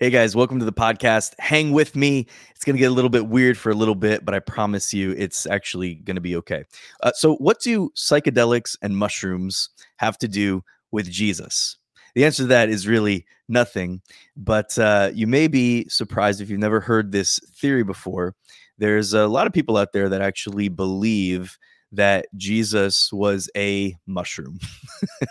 [0.00, 1.34] Hey guys, welcome to the podcast.
[1.40, 2.28] Hang with me.
[2.54, 4.94] It's going to get a little bit weird for a little bit, but I promise
[4.94, 6.62] you it's actually going to be okay.
[7.02, 11.78] Uh, so, what do psychedelics and mushrooms have to do with Jesus?
[12.14, 14.00] The answer to that is really nothing,
[14.36, 18.36] but uh, you may be surprised if you've never heard this theory before.
[18.78, 21.58] There's a lot of people out there that actually believe
[21.90, 24.60] that Jesus was a mushroom.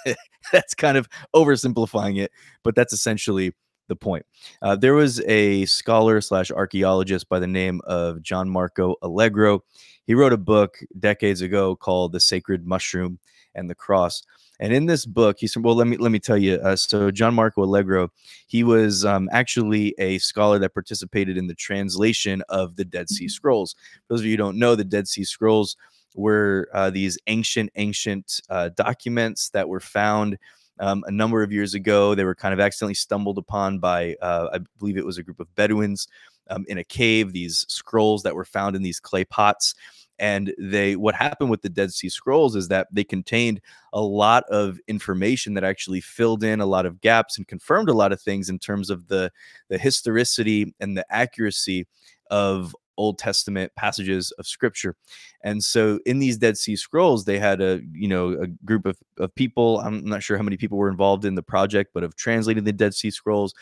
[0.52, 3.54] that's kind of oversimplifying it, but that's essentially
[3.88, 4.26] the point.
[4.62, 9.64] Uh, there was a scholar slash archaeologist by the name of John Marco Allegro.
[10.06, 13.20] He wrote a book decades ago called "The Sacred Mushroom
[13.56, 14.24] and the Cross."
[14.60, 17.12] And in this book, he said, "Well, let me let me tell you." Uh, so,
[17.12, 18.10] John Marco Allegro,
[18.48, 23.28] he was um, actually a scholar that participated in the translation of the Dead Sea
[23.28, 23.76] Scrolls.
[24.08, 25.78] For those of you who don't know, the Dead Sea Scrolls
[26.16, 30.38] were uh, these ancient, ancient uh, documents that were found
[30.80, 32.16] um, a number of years ago.
[32.16, 35.40] They were kind of accidentally stumbled upon by, uh, I believe it was a group
[35.40, 36.08] of Bedouins
[36.50, 39.76] um, in a cave, these scrolls that were found in these clay pots.
[40.20, 43.62] And they, what happened with the Dead Sea Scrolls is that they contained
[43.94, 47.94] a lot of information that actually filled in a lot of gaps and confirmed a
[47.94, 49.32] lot of things in terms of the
[49.70, 51.86] the historicity and the accuracy
[52.32, 54.96] of Old Testament passages of scripture.
[55.44, 58.98] And so in these Dead Sea Scrolls, they had a, you know, a group of,
[59.18, 59.80] of people.
[59.80, 62.74] I'm not sure how many people were involved in the project, but of translating the
[62.74, 63.54] Dead Sea Scrolls.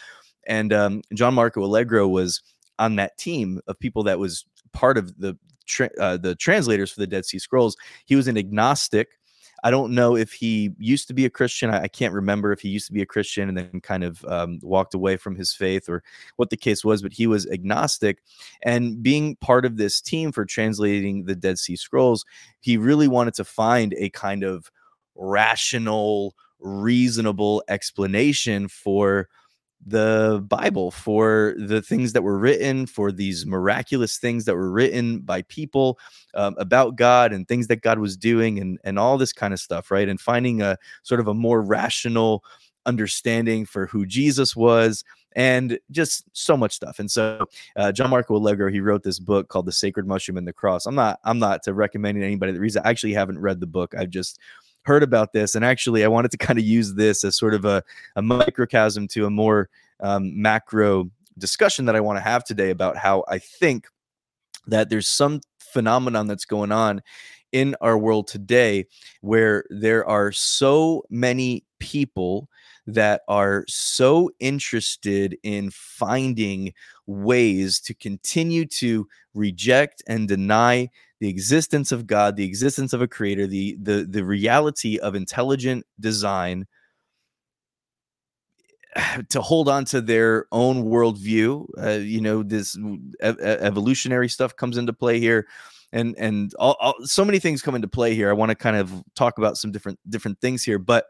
[0.47, 2.42] And um, John Marco Allegro was
[2.80, 6.99] on that team of people that was part of the tra- uh, the translators for
[6.99, 7.75] the Dead Sea Scrolls.
[8.05, 9.09] He was an agnostic
[9.66, 11.71] I don't know if he used to be a Christian.
[11.71, 14.23] I, I can't remember if he used to be a Christian and then kind of
[14.25, 16.03] um, walked away from his faith or
[16.35, 18.21] what the case was, but he was agnostic.
[18.61, 22.25] And being part of this team for translating the Dead Sea Scrolls,
[22.59, 24.69] he really wanted to find a kind of
[25.16, 29.30] rational, reasonable explanation for
[29.86, 35.19] the Bible, for the things that were written, for these miraculous things that were written
[35.19, 36.00] by people
[36.33, 39.59] um, about God and things that God was doing, and and all this kind of
[39.59, 40.09] stuff, right?
[40.09, 42.43] And finding a sort of a more rational
[42.86, 45.04] understanding for who Jesus was
[45.36, 46.99] and just so much stuff.
[46.99, 47.45] And so
[47.76, 50.86] uh, John Marco Allegro, he wrote this book called The Sacred Mushroom and the Cross.
[50.86, 53.93] I'm not I'm not to recommending anybody the reason I actually haven't read the book.
[53.98, 54.39] I've just
[54.86, 55.55] heard about this.
[55.55, 57.83] And actually, I wanted to kind of use this as sort of a,
[58.15, 59.70] a microcosm to a more
[60.00, 63.88] um, macro discussion that I want to have today about how I think
[64.67, 67.02] that there's some phenomenon that's going on
[67.52, 68.86] in our world today
[69.22, 72.50] where there are so many people
[72.88, 76.73] that are so interested in finding
[77.08, 80.89] ways to continue to reject and deny
[81.20, 85.86] the existence of God, the existence of a creator, the the the reality of intelligent
[86.00, 86.67] design
[89.30, 91.67] to hold on to their own worldview.
[91.82, 92.78] Uh, you know, this
[93.22, 95.48] ev- evolutionary stuff comes into play here,
[95.92, 98.30] and and all, all, so many things come into play here.
[98.30, 101.06] I want to kind of talk about some different different things here, but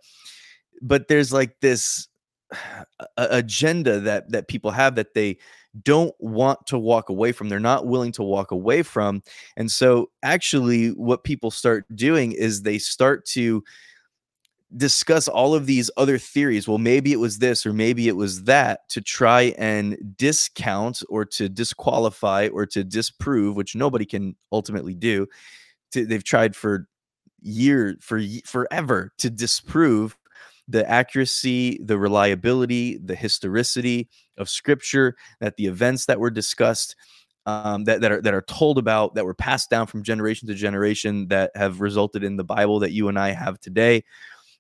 [0.81, 2.07] but there's like this
[3.17, 5.37] agenda that that people have that they
[5.83, 9.21] don't want to walk away from they're not willing to walk away from
[9.57, 13.61] and so actually what people start doing is they start to
[14.75, 18.43] discuss all of these other theories well maybe it was this or maybe it was
[18.43, 24.95] that to try and discount or to disqualify or to disprove which nobody can ultimately
[24.95, 25.27] do
[25.91, 26.87] to, they've tried for
[27.41, 30.17] years for forever to disprove
[30.67, 36.95] the accuracy, the reliability, the historicity of scripture, that the events that were discussed,
[37.45, 40.55] um, that, that are that are told about, that were passed down from generation to
[40.55, 44.03] generation, that have resulted in the Bible that you and I have today.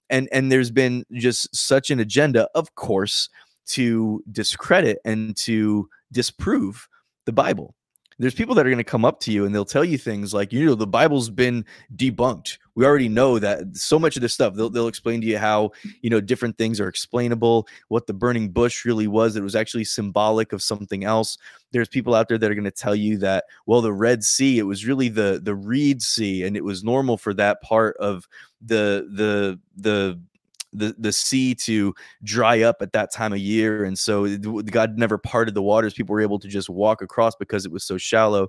[0.09, 3.29] And and there's been just such an agenda, of course,
[3.67, 6.87] to discredit and to disprove
[7.25, 7.75] the Bible
[8.19, 10.33] there's people that are going to come up to you and they'll tell you things
[10.33, 11.65] like, you know, the Bible's been
[11.95, 12.57] debunked.
[12.75, 14.53] We already know that so much of this stuff.
[14.53, 15.71] They'll, they'll explain to you how,
[16.01, 19.35] you know, different things are explainable, what the burning bush really was.
[19.35, 21.37] It was actually symbolic of something else.
[21.71, 24.59] There's people out there that are going to tell you that, well, the Red Sea,
[24.59, 28.27] it was really the the Reed Sea, and it was normal for that part of
[28.61, 30.19] the the the
[30.77, 31.93] the the sea to
[32.23, 36.13] dry up at that time of year and so god never parted the waters people
[36.13, 38.47] were able to just walk across because it was so shallow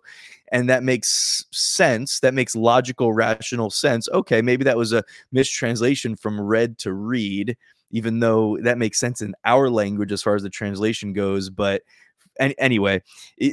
[0.52, 6.16] and that makes sense that makes logical rational sense okay maybe that was a mistranslation
[6.16, 7.56] from red to read
[7.90, 11.82] even though that makes sense in our language as far as the translation goes but
[12.38, 13.02] and anyway,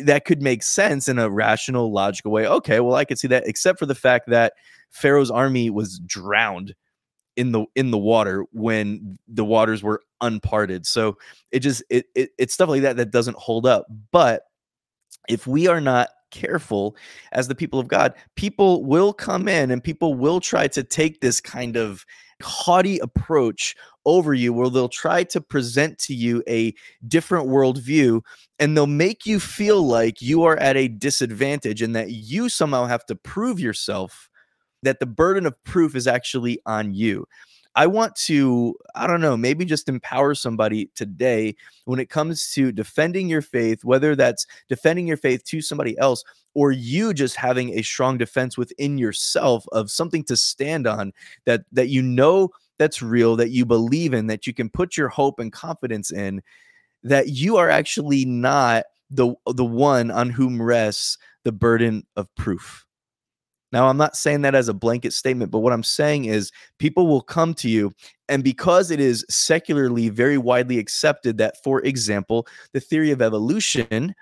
[0.03, 2.45] that could make sense in a rational, logical way.
[2.47, 4.53] Okay, well, I could see that, except for the fact that
[4.89, 6.75] Pharaoh's army was drowned
[7.35, 10.85] in the in the water when the waters were unparted.
[10.85, 11.17] So
[11.51, 13.85] it just it, it it's stuff like that that doesn't hold up.
[14.11, 14.43] But
[15.29, 16.95] if we are not careful
[17.31, 21.21] as the people of God, people will come in and people will try to take
[21.21, 22.05] this kind of
[22.41, 23.75] haughty approach
[24.05, 26.73] over you where they'll try to present to you a
[27.07, 28.21] different worldview
[28.59, 32.85] and they'll make you feel like you are at a disadvantage and that you somehow
[32.85, 34.29] have to prove yourself
[34.83, 37.25] that the burden of proof is actually on you.
[37.75, 42.71] I want to, I don't know, maybe just empower somebody today when it comes to
[42.71, 47.77] defending your faith, whether that's defending your faith to somebody else or you just having
[47.77, 51.11] a strong defense within yourself of something to stand on
[51.45, 55.09] that that you know that's real, that you believe in, that you can put your
[55.09, 56.41] hope and confidence in,
[57.03, 62.85] that you are actually not the the one on whom rests the burden of proof.
[63.73, 67.07] Now, I'm not saying that as a blanket statement, but what I'm saying is people
[67.07, 67.91] will come to you,
[68.29, 74.13] and because it is secularly very widely accepted that, for example, the theory of evolution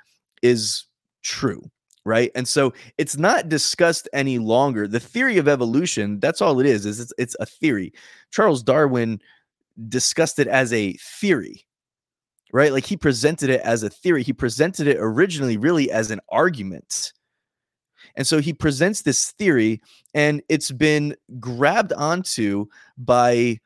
[0.42, 0.86] is
[1.22, 1.70] true,
[2.06, 2.32] right?
[2.34, 4.88] And so it's not discussed any longer.
[4.88, 7.92] The theory of evolution, that's all it is, is it's, it's a theory.
[8.32, 9.20] Charles Darwin
[9.90, 11.68] discussed it as a theory,
[12.54, 12.72] right?
[12.72, 14.24] Like he presented it as a theory.
[14.24, 17.12] He presented it originally really as an argument
[18.16, 19.82] and so he presents this theory,
[20.14, 22.66] and it's been grabbed onto
[22.98, 23.60] by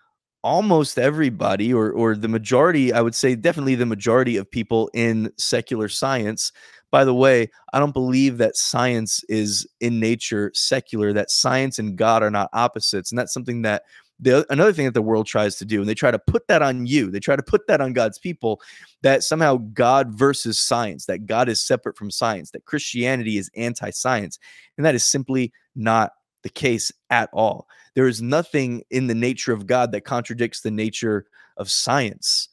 [0.43, 5.31] almost everybody or or the majority i would say definitely the majority of people in
[5.37, 6.51] secular science.
[6.91, 11.97] By the way i don't believe that science is in nature secular that science and
[11.97, 13.83] god are not opposites and that's something that
[14.19, 16.61] the another thing that the world tries to do and they try to put that
[16.61, 18.61] on you they try to put that on god's people
[19.01, 24.39] that somehow god versus science that god is separate from science that christianity is anti-science
[24.77, 26.11] and that is simply not
[26.45, 27.67] the case at all.
[27.95, 31.25] There is nothing in the nature of god that contradicts the nature
[31.57, 32.49] of science.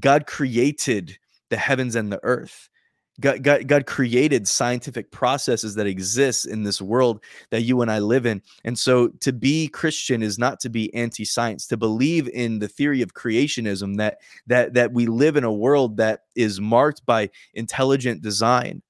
[0.00, 1.18] God created
[1.50, 2.70] the heavens and the earth
[3.20, 7.98] God, God, God created scientific processes that exist in this world that you and I
[7.98, 8.42] live in.
[8.64, 13.02] And so to be Christian is not to be anti-science, to believe in the theory
[13.02, 18.22] of creationism that that that we live in a world that is marked by intelligent
[18.22, 18.82] design,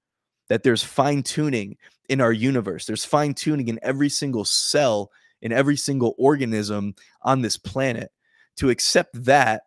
[0.49, 1.77] that there's fine-tuning
[2.09, 2.87] in our universe.
[2.87, 5.11] There's fine-tuning in every single cell,
[5.43, 8.11] in every single organism on this planet.
[8.57, 9.63] To accept that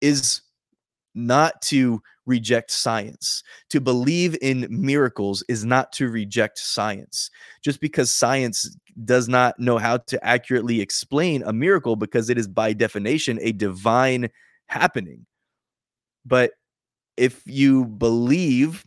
[0.00, 0.42] is
[1.14, 3.42] not to reject science.
[3.70, 7.30] To believe in miracles is not to reject science.
[7.62, 12.48] Just because science does not know how to accurately explain a miracle because it is
[12.48, 14.30] by definition a divine
[14.66, 15.26] happening.
[16.24, 16.52] But
[17.16, 18.84] if you believe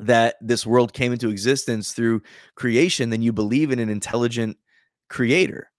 [0.00, 2.22] that this world came into existence through
[2.56, 4.56] creation, then you believe in an intelligent
[5.08, 5.70] creator,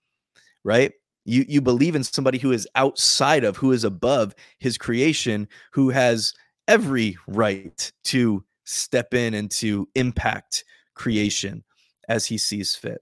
[0.64, 0.94] right?
[1.25, 5.90] You you believe in somebody who is outside of, who is above his creation, who
[5.90, 6.34] has
[6.68, 11.64] every right to step in and to impact creation
[12.10, 13.02] as he sees fit.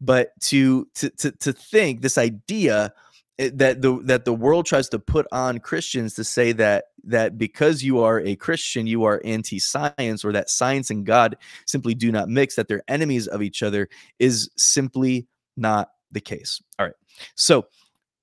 [0.00, 2.92] But to to to, to think this idea
[3.38, 7.38] eh, that the that the world tries to put on Christians to say that that
[7.38, 11.36] because you are a Christian you are anti-science or that science and God
[11.66, 13.88] simply do not mix that they're enemies of each other
[14.18, 15.26] is simply
[15.56, 16.62] not the case.
[16.78, 16.94] All right.
[17.34, 17.66] So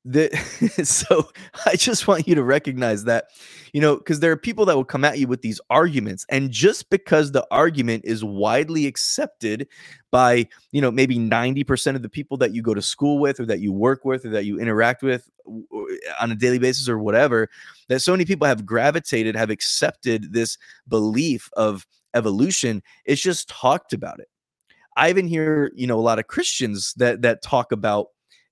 [0.04, 0.36] the
[0.84, 1.30] so
[1.66, 3.26] I just want you to recognize that,
[3.72, 6.50] you know, because there are people that will come at you with these arguments, and
[6.50, 9.68] just because the argument is widely accepted
[10.10, 13.46] by, you know, maybe 90% of the people that you go to school with or
[13.46, 15.30] that you work with or that you interact with
[16.20, 17.50] on a daily basis or whatever,
[17.88, 23.94] that so many people have gravitated, have accepted this belief of evolution, it's just talked
[23.94, 24.28] about it.
[25.02, 28.10] I even hear, you know, a lot of Christians that that talk about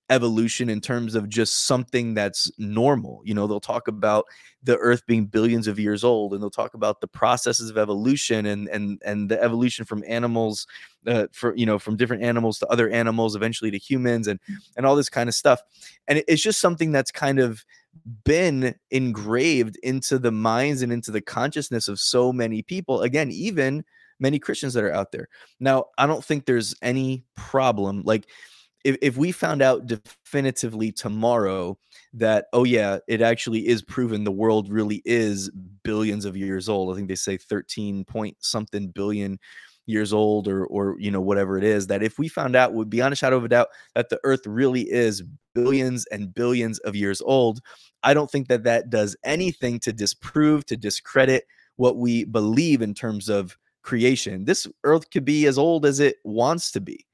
[0.10, 3.22] evolution in terms of just something that's normal.
[3.24, 4.26] You know, they'll talk about
[4.64, 8.48] the earth being billions of years old and they'll talk about the processes of evolution
[8.48, 10.66] and and and the evolution from animals
[11.06, 14.56] uh, for you know from different animals to other animals eventually to humans and mm.
[14.76, 15.62] and all this kind of stuff.
[16.08, 17.64] And it's just something that's kind of
[18.24, 23.84] been engraved into the minds and into the consciousness of so many people again even
[24.20, 25.28] many Christians that are out there.
[25.60, 28.28] Now, I don't think there's any problem like
[28.86, 31.78] if, if we found out definitively tomorrow
[32.14, 35.50] that oh yeah it actually is proven the world really is
[35.84, 39.40] billions of years old i think they say 13 point something billion
[39.86, 42.90] years old or or you know whatever it is that if we found out would
[42.90, 45.24] beyond a shadow of a doubt that the earth really is
[45.54, 47.60] billions and billions of years old
[48.04, 51.46] i don't think that that does anything to disprove to discredit
[51.76, 53.58] what we believe in terms of
[53.90, 57.06] creation this earth could be as old as it wants to be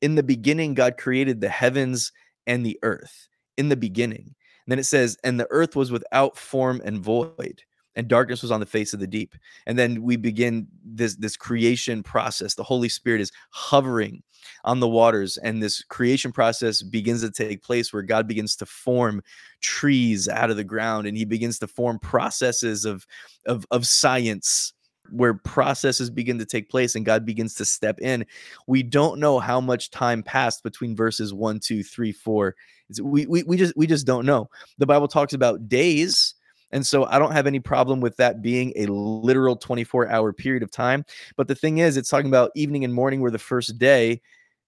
[0.00, 2.12] in the beginning, God created the heavens
[2.46, 4.34] and the earth in the beginning.
[4.66, 7.62] then it says, and the earth was without form and void,
[7.96, 9.34] and darkness was on the face of the deep.
[9.66, 12.54] And then we begin this this creation process.
[12.54, 14.22] The Holy Spirit is hovering
[14.64, 18.66] on the waters, and this creation process begins to take place where God begins to
[18.66, 19.22] form
[19.60, 23.06] trees out of the ground, and He begins to form processes of
[23.46, 24.72] of, of science
[25.12, 28.26] where processes begin to take place and God begins to step in.
[28.66, 32.56] We don't know how much time passed between verses one, two, three, four.
[33.02, 34.48] we, we, we just we just don't know.
[34.78, 36.34] The Bible talks about days.
[36.72, 40.62] And so I don't have any problem with that being a literal 24 hour period
[40.62, 41.04] of time.
[41.36, 44.20] But the thing is, it's talking about evening and morning were the first day,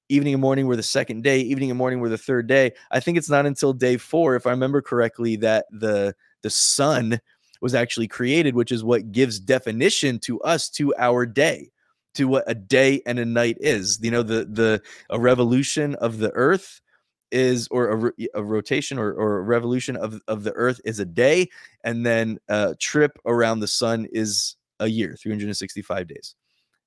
[0.09, 2.73] evening and morning were the second day, evening and morning were the third day.
[2.91, 7.21] I think it's not until day four, if I remember correctly, that the the sun
[7.63, 11.71] was actually created, which is what gives definition to us to our day,
[12.15, 13.99] to what a day and a night is.
[14.03, 16.83] You know, the the a revolution of the earth
[17.31, 21.05] is or a, a rotation or, or a revolution of, of the earth is a
[21.05, 21.49] day
[21.83, 26.35] and then a trip around the sun is a year 365 days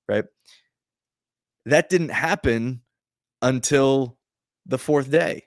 [0.08, 0.26] right
[1.66, 2.82] that didn't happen
[3.42, 4.20] until
[4.68, 5.45] the fourth day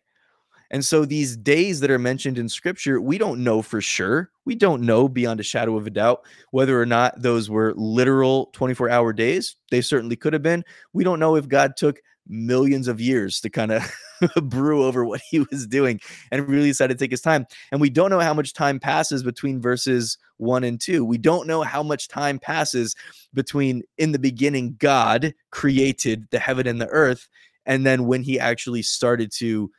[0.71, 4.31] and so these days that are mentioned in scripture, we don't know for sure.
[4.45, 8.47] We don't know beyond a shadow of a doubt whether or not those were literal
[8.53, 9.57] 24 hour days.
[9.71, 10.65] They certainly could have been.
[10.93, 13.91] We don't know if God took millions of years to kind of
[14.43, 17.47] brew over what he was doing and really decided to take his time.
[17.73, 21.05] And we don't know how much time passes between verses one and two.
[21.05, 22.95] We don't know how much time passes
[23.33, 27.27] between in the beginning, God created the heaven and the earth.
[27.65, 29.71] And then when he actually started to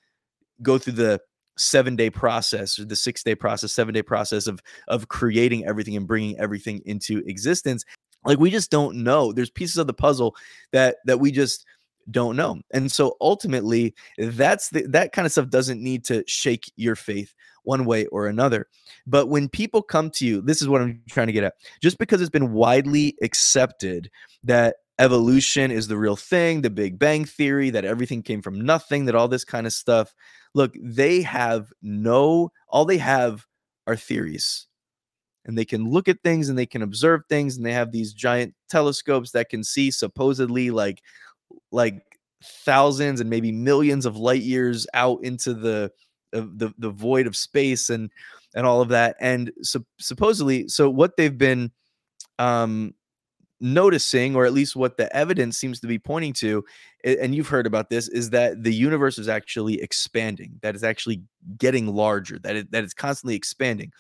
[0.62, 1.22] go through the
[1.58, 5.98] seven day process or the six day process seven day process of of creating everything
[5.98, 7.84] and bringing everything into existence
[8.26, 9.32] like we just don't know.
[9.32, 10.36] There's pieces of the puzzle
[10.72, 11.66] that that we just
[12.12, 12.60] don't know.
[12.72, 17.36] And so ultimately that's the, that kind of stuff doesn't need to shake your faith
[17.64, 18.68] one way or another.
[19.06, 21.98] But when people come to you this is what i'm trying to get at just
[21.98, 24.10] because it's been widely accepted
[24.44, 29.06] that evolution is the real thing the big bang theory that everything came from nothing
[29.06, 30.14] that all this kind of stuff
[30.54, 33.46] look, they have no, all they have
[33.88, 34.68] are theories.
[35.46, 38.14] And they can look at things and they can observe things, and they have these
[38.14, 41.02] giant telescopes that can see supposedly like
[41.72, 42.02] like
[42.44, 45.92] thousands and maybe millions of light years out into the
[46.32, 48.12] the the void of space and
[48.56, 49.16] and all of that.
[49.20, 51.72] And so, supposedly, so what they've been
[52.38, 52.94] um
[53.62, 56.64] noticing, or at least what the evidence seems to be pointing to,
[57.04, 61.22] and you've heard about this, is that the universe is actually expanding, that is actually
[61.58, 63.92] getting larger, that it, that it's constantly expanding,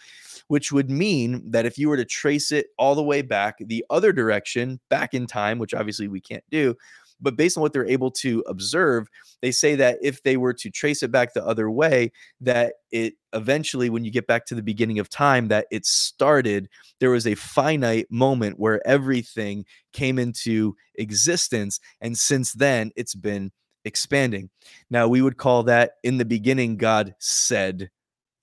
[0.47, 3.85] which would mean that if you were to trace it all the way back the
[3.89, 6.75] other direction, back in time, which obviously we can't do,
[7.21, 9.07] but based on what they're able to observe,
[9.41, 12.11] they say that if they were to trace it back the other way,
[12.41, 16.69] that it eventually, when you get back to the beginning of time, that it started,
[16.99, 21.79] there was a finite moment where everything came into existence.
[22.01, 23.51] And since then, it's been
[23.85, 24.49] expanding.
[24.89, 27.89] Now, we would call that in the beginning, God said,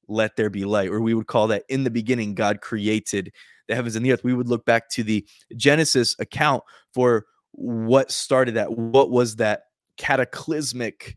[0.08, 3.32] let there be light, or we would call that in the beginning, God created
[3.66, 4.22] the heavens and the earth.
[4.22, 6.62] We would look back to the Genesis account
[6.94, 9.64] for what started that what was that
[9.96, 11.16] cataclysmic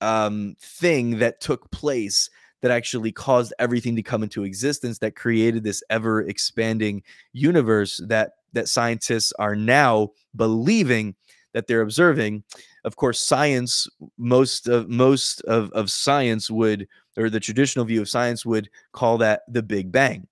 [0.00, 2.28] um, thing that took place
[2.62, 7.02] that actually caused everything to come into existence that created this ever expanding
[7.32, 11.14] universe that that scientists are now believing
[11.52, 12.42] that they're observing?
[12.84, 18.08] Of course science most of most of, of science would or the traditional view of
[18.08, 20.26] science would call that the big bang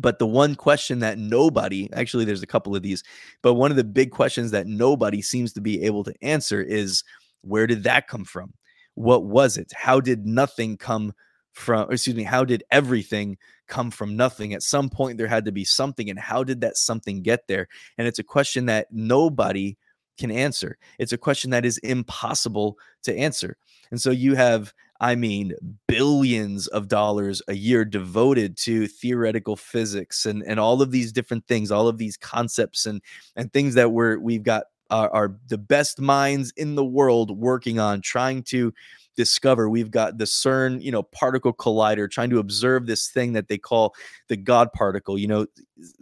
[0.00, 3.02] but the one question that nobody, actually, there's a couple of these,
[3.42, 7.04] but one of the big questions that nobody seems to be able to answer is
[7.42, 8.54] where did that come from?
[8.94, 9.72] What was it?
[9.74, 11.12] How did nothing come
[11.52, 13.36] from, excuse me, how did everything
[13.68, 14.54] come from nothing?
[14.54, 17.68] At some point, there had to be something, and how did that something get there?
[17.98, 19.76] And it's a question that nobody
[20.18, 20.78] can answer.
[20.98, 23.56] It's a question that is impossible to answer.
[23.90, 25.54] And so you have I mean,
[25.88, 31.46] billions of dollars a year devoted to theoretical physics and, and all of these different
[31.46, 33.02] things, all of these concepts and,
[33.36, 37.78] and things that we're, we've got are, are the best minds in the world working
[37.78, 38.72] on trying to
[39.16, 39.68] discover.
[39.68, 43.58] We've got the CERN, you know, particle collider trying to observe this thing that they
[43.58, 43.94] call
[44.28, 45.46] the God particle, you know,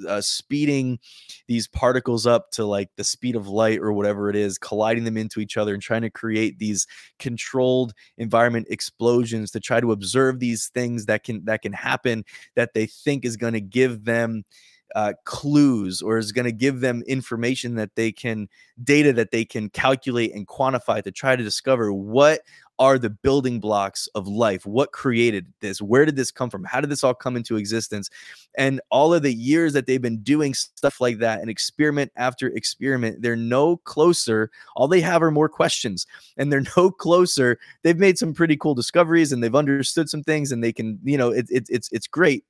[0.07, 0.99] uh, speeding
[1.47, 5.17] these particles up to like the speed of light or whatever it is, colliding them
[5.17, 6.87] into each other and trying to create these
[7.19, 12.25] controlled environment explosions to try to observe these things that can that can happen
[12.55, 14.45] that they think is going to give them
[14.94, 18.49] uh, clues or is going to give them information that they can
[18.82, 22.40] data that they can calculate and quantify to try to discover what
[22.78, 24.66] are the building blocks of life?
[24.66, 25.80] What created this?
[25.80, 26.64] Where did this come from?
[26.64, 28.11] How did this all come into existence?
[28.56, 32.49] And all of the years that they've been doing stuff like that and experiment after
[32.49, 34.50] experiment, they're no closer.
[34.75, 36.06] All they have are more questions
[36.37, 37.58] and they're no closer.
[37.82, 41.18] They've made some pretty cool discoveries and they've understood some things and they can, you
[41.18, 42.44] know, it, it, it's, it's great.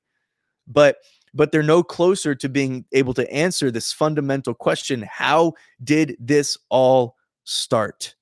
[0.67, 0.97] But
[1.33, 6.57] but they're no closer to being able to answer this fundamental question how did this
[6.69, 8.15] all start?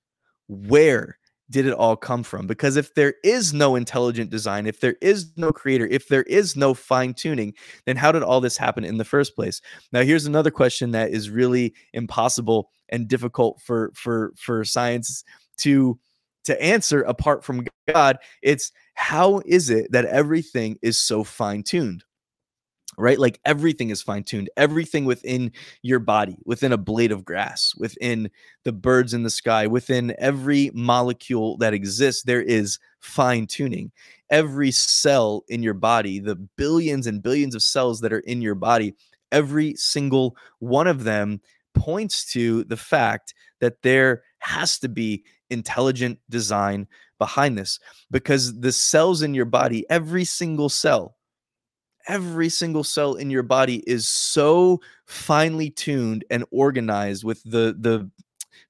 [0.47, 1.17] Where
[1.49, 2.47] did it all come from?
[2.47, 6.55] Because if there is no intelligent design, if there is no creator, if there is
[6.55, 7.53] no fine tuning,
[7.85, 9.61] then how did all this happen in the first place?
[9.91, 15.23] Now, here's another question that is really impossible and difficult for for for science
[15.57, 15.99] to
[16.45, 18.17] to answer apart from God.
[18.41, 22.03] It's how is it that everything is so fine tuned?
[23.01, 23.19] Right?
[23.19, 28.29] Like everything is fine tuned, everything within your body, within a blade of grass, within
[28.63, 33.91] the birds in the sky, within every molecule that exists, there is fine tuning.
[34.29, 38.55] Every cell in your body, the billions and billions of cells that are in your
[38.55, 38.95] body,
[39.31, 41.41] every single one of them
[41.73, 47.79] points to the fact that there has to be intelligent design behind this
[48.09, 51.15] because the cells in your body, every single cell,
[52.11, 58.07] every single cell in your body is so finely tuned and organized with the the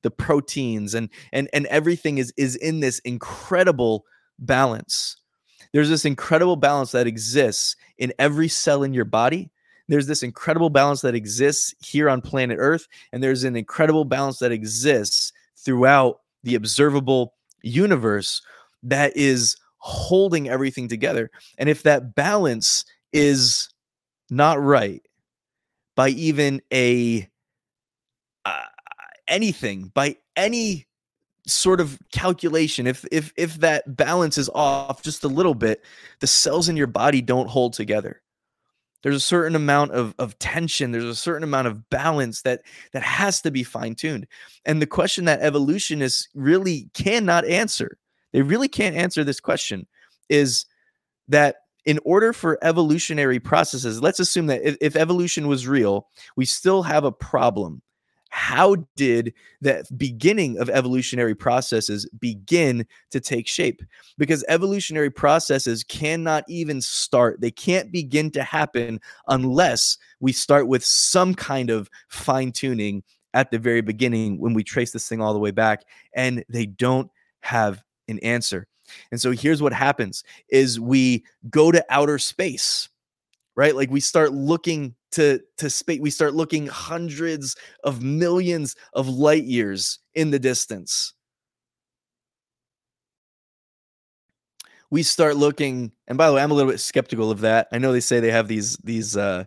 [0.03, 4.05] the proteins and and and everything is is in this incredible
[4.39, 5.17] balance.
[5.73, 9.49] There's this incredible balance that exists in every cell in your body.
[9.87, 14.39] There's this incredible balance that exists here on planet earth and there's an incredible balance
[14.39, 17.33] that exists throughout the observable
[17.63, 18.41] universe
[18.83, 21.31] that is holding everything together.
[21.57, 23.69] And if that balance is
[24.29, 25.01] not right
[25.95, 27.27] by even a
[28.45, 28.63] uh,
[29.27, 30.87] anything by any
[31.47, 32.87] sort of calculation.
[32.87, 35.83] If if if that balance is off just a little bit
[36.19, 38.21] the cells in your body don't hold together.
[39.03, 42.61] There's a certain amount of, of tension there's a certain amount of balance that
[42.93, 44.27] that has to be fine-tuned.
[44.63, 47.97] And the question that evolutionists really cannot answer
[48.31, 49.87] they really can't answer this question
[50.29, 50.65] is
[51.27, 56.45] that in order for evolutionary processes, let's assume that if, if, evolution was real, we
[56.45, 57.81] still have a problem.
[58.29, 63.81] How did the beginning of evolutionary processes begin to take shape?
[64.17, 70.85] Because evolutionary processes cannot even start, they can't begin to happen unless we start with
[70.85, 75.33] some kind of fine tuning at the very beginning when we trace this thing all
[75.33, 75.83] the way back.
[76.15, 78.67] And they don't have an answer.
[79.11, 82.89] And so here's what happens is we go to outer space,
[83.55, 83.75] right?
[83.75, 89.43] Like we start looking to to space we start looking hundreds of millions of light
[89.43, 91.13] years in the distance.
[94.89, 97.67] We start looking and by the way I'm a little bit skeptical of that.
[97.71, 99.45] I know they say they have these these uh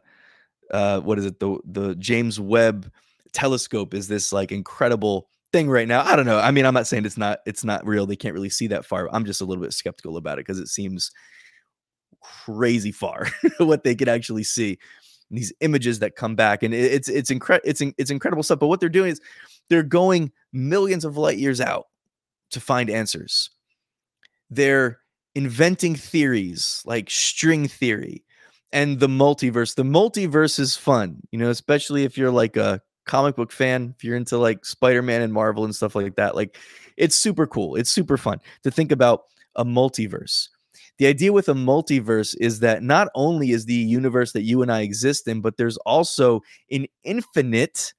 [0.70, 2.90] uh what is it the the James Webb
[3.33, 6.02] telescope is this like incredible thing right now.
[6.02, 6.40] I don't know.
[6.40, 8.06] I mean, I'm not saying it's not it's not real.
[8.06, 9.08] They can't really see that far.
[9.12, 11.12] I'm just a little bit skeptical about it because it seems
[12.20, 14.76] crazy far what they could actually see.
[15.30, 17.70] And these images that come back, and it's it's incredible.
[17.70, 18.58] It's it's incredible stuff.
[18.58, 19.20] But what they're doing is
[19.70, 21.84] they're going millions of light years out
[22.50, 23.50] to find answers.
[24.50, 24.98] They're
[25.36, 28.24] inventing theories like string theory
[28.72, 29.76] and the multiverse.
[29.76, 34.04] The multiverse is fun, you know, especially if you're like a comic book fan, if
[34.04, 36.56] you're into like Spider-Man and Marvel and stuff like that, like
[36.96, 37.76] it's super cool.
[37.76, 39.24] It's super fun to think about
[39.56, 40.48] a multiverse.
[40.98, 44.70] The idea with a multiverse is that not only is the universe that you and
[44.70, 46.40] I exist in, but there's also
[46.70, 47.92] an infinite,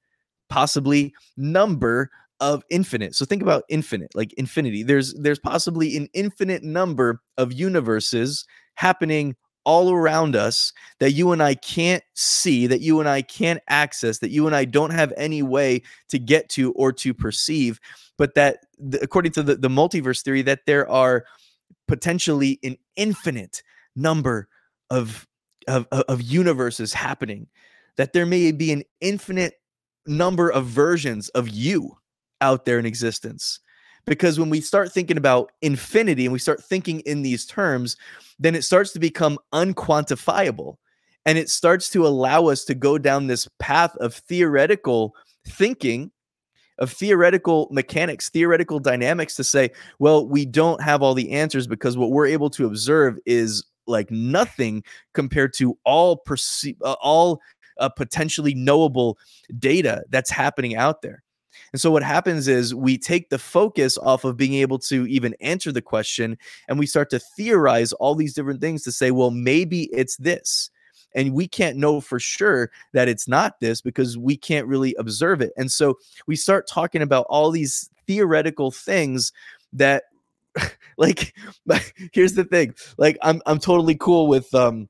[0.48, 3.14] possibly number of infinite.
[3.14, 4.82] So think about infinite, like infinity.
[4.82, 9.36] There's there's possibly an infinite number of universes happening
[9.66, 14.20] all around us that you and I can't see, that you and I can't access,
[14.20, 17.80] that you and I don't have any way to get to or to perceive,
[18.16, 18.60] but that
[19.02, 21.24] according to the, the multiverse theory, that there are
[21.88, 23.62] potentially an infinite
[23.96, 24.48] number
[24.88, 25.26] of,
[25.66, 27.48] of, of universes happening,
[27.96, 29.54] that there may be an infinite
[30.06, 31.98] number of versions of you
[32.40, 33.58] out there in existence
[34.06, 37.96] because when we start thinking about infinity and we start thinking in these terms,
[38.38, 40.76] then it starts to become unquantifiable.
[41.26, 45.14] And it starts to allow us to go down this path of theoretical
[45.46, 46.12] thinking,
[46.78, 51.96] of theoretical mechanics, theoretical dynamics to say, well, we don't have all the answers because
[51.96, 57.40] what we're able to observe is like nothing compared to all perce- uh, all
[57.78, 59.18] uh, potentially knowable
[59.58, 61.22] data that's happening out there.
[61.72, 65.34] And so what happens is we take the focus off of being able to even
[65.40, 66.38] answer the question
[66.68, 70.70] and we start to theorize all these different things to say, well, maybe it's this.
[71.14, 75.40] And we can't know for sure that it's not this because we can't really observe
[75.40, 75.52] it.
[75.56, 79.32] And so we start talking about all these theoretical things
[79.72, 80.04] that
[80.96, 81.34] like
[82.12, 84.88] here's the thing like i'm i'm totally cool with um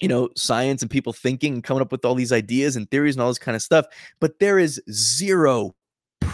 [0.00, 3.14] you know science and people thinking and coming up with all these ideas and theories
[3.14, 3.86] and all this kind of stuff
[4.20, 5.74] but there is zero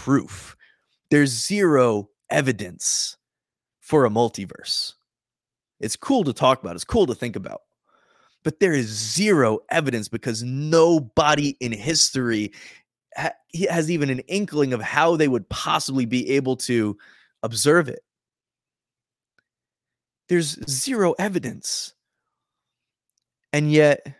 [0.07, 0.55] proof.
[1.11, 3.17] There's zero evidence
[3.81, 4.93] for a multiverse.
[5.81, 7.61] It's cool to talk about it's cool to think about
[8.47, 12.53] but there is zero evidence because nobody in history
[13.17, 13.33] ha-
[13.69, 16.97] has even an inkling of how they would possibly be able to
[17.43, 17.99] observe it.
[20.29, 21.93] There's zero evidence.
[23.51, 24.15] And yet,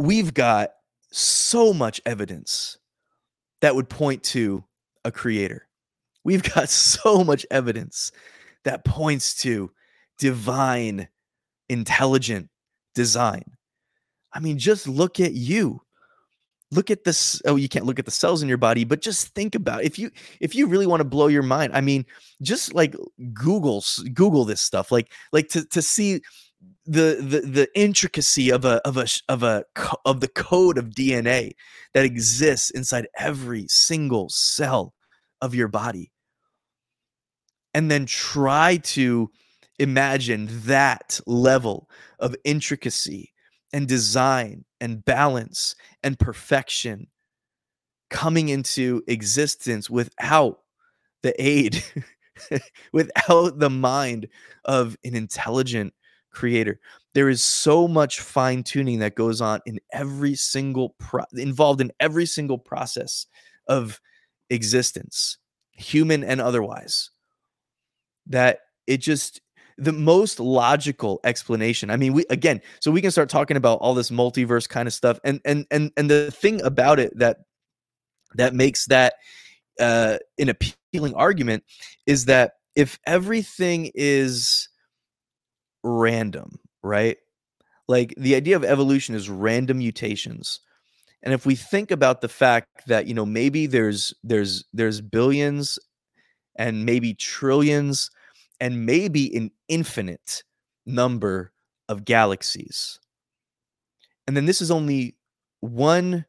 [0.00, 0.70] we've got
[1.12, 2.78] so much evidence
[3.60, 4.64] that would point to
[5.04, 5.66] a creator.
[6.24, 8.12] We've got so much evidence
[8.64, 9.70] that points to
[10.18, 11.08] divine,
[11.68, 12.48] intelligent
[12.94, 13.44] design.
[14.32, 15.82] I mean, just look at you
[16.70, 19.28] look at this oh you can't look at the cells in your body but just
[19.28, 22.04] think about if you if you really want to blow your mind i mean
[22.42, 22.94] just like
[23.32, 26.20] google google this stuff like like to to see
[26.88, 29.64] the the the intricacy of a of a of a
[30.06, 31.52] of the code of dna
[31.92, 34.94] that exists inside every single cell
[35.40, 36.10] of your body.
[37.74, 39.30] And then try to
[39.78, 43.32] imagine that level of intricacy
[43.72, 47.08] and design and balance and perfection
[48.10, 50.60] coming into existence without
[51.22, 51.84] the aid,
[52.92, 54.28] without the mind
[54.64, 55.92] of an intelligent
[56.38, 56.78] creator.
[57.14, 61.90] There is so much fine tuning that goes on in every single pro- involved in
[61.98, 63.26] every single process
[63.66, 64.00] of
[64.48, 65.38] existence,
[65.72, 67.10] human and otherwise,
[68.26, 69.40] that it just
[69.78, 71.90] the most logical explanation.
[71.90, 74.94] I mean, we again, so we can start talking about all this multiverse kind of
[74.94, 77.38] stuff, and and and and the thing about it that
[78.36, 79.14] that makes that
[79.80, 81.64] uh, an appealing argument
[82.06, 84.67] is that if everything is
[85.82, 87.16] random, right?
[87.88, 90.60] Like the idea of evolution is random mutations.
[91.22, 95.78] And if we think about the fact that, you know, maybe there's there's there's billions
[96.56, 98.10] and maybe trillions
[98.60, 100.42] and maybe an infinite
[100.86, 101.52] number
[101.88, 103.00] of galaxies.
[104.26, 105.16] And then this is only
[105.60, 106.26] one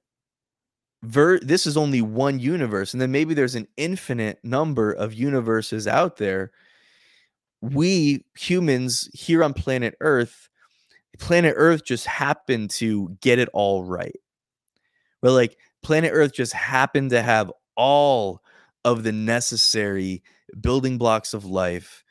[1.04, 5.88] ver this is only one universe and then maybe there's an infinite number of universes
[5.88, 6.52] out there.
[7.62, 10.50] We humans here on planet Earth,
[11.20, 14.20] planet Earth just happened to get it all right.
[15.22, 18.42] But like planet Earth just happened to have all
[18.86, 20.24] of the necessary
[20.62, 22.04] building blocks of life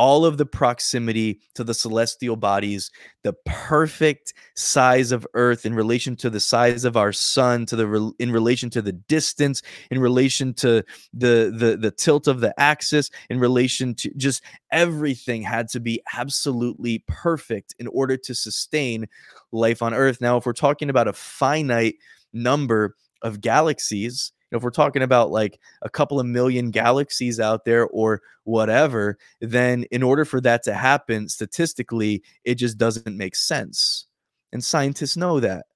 [0.00, 2.90] all of the proximity to the celestial bodies,
[3.22, 8.12] the perfect size of Earth in relation to the size of our sun, to the
[8.18, 9.60] in relation to the distance,
[9.90, 10.82] in relation to
[11.12, 16.00] the the the tilt of the axis, in relation to just everything had to be
[16.16, 19.06] absolutely perfect in order to sustain
[19.52, 20.18] life on Earth.
[20.18, 21.96] Now, if we're talking about a finite
[22.32, 27.86] number of galaxies, if we're talking about like a couple of million galaxies out there
[27.88, 34.06] or whatever, then in order for that to happen statistically, it just doesn't make sense.
[34.52, 35.66] And scientists know that.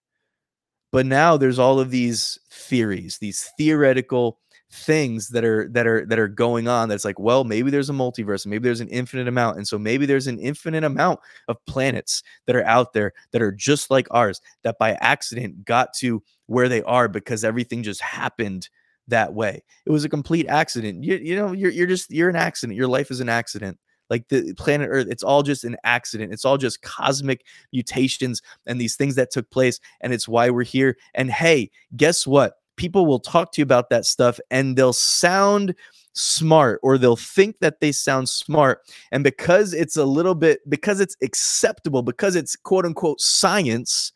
[0.91, 4.39] But now there's all of these theories, these theoretical
[4.75, 7.93] things that are that are that are going on that's like well maybe there's a
[7.93, 12.23] multiverse maybe there's an infinite amount and so maybe there's an infinite amount of planets
[12.47, 16.69] that are out there that are just like ours that by accident got to where
[16.69, 18.69] they are because everything just happened
[19.09, 19.63] that way.
[19.87, 21.05] It was a complete accident.
[21.05, 22.77] You, you know you're, you're just you're an accident.
[22.77, 23.79] Your life is an accident.
[24.11, 26.33] Like the planet earth it's all just an accident.
[26.33, 30.65] It's all just cosmic mutations and these things that took place and it's why we're
[30.65, 30.97] here.
[31.15, 35.75] And hey guess what people will talk to you about that stuff and they'll sound
[36.15, 41.01] smart or they'll think that they sound smart and because it's a little bit because
[41.01, 44.13] it's acceptable because it's quote unquote science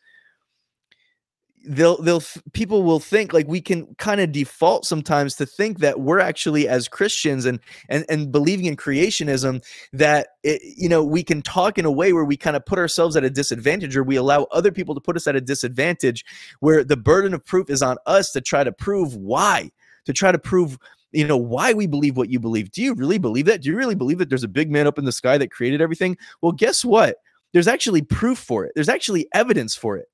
[1.65, 5.99] they'll they'll people will think like we can kind of default sometimes to think that
[5.99, 11.23] we're actually as Christians and and and believing in creationism that it, you know we
[11.23, 14.03] can talk in a way where we kind of put ourselves at a disadvantage or
[14.03, 16.23] we allow other people to put us at a disadvantage
[16.59, 19.69] where the burden of proof is on us to try to prove why
[20.05, 20.77] to try to prove
[21.11, 22.71] you know why we believe what you believe.
[22.71, 23.61] Do you really believe that?
[23.61, 25.81] Do you really believe that there's a big man up in the sky that created
[25.81, 26.17] everything?
[26.41, 27.17] Well guess what?
[27.51, 28.71] There's actually proof for it.
[28.75, 30.07] There's actually evidence for it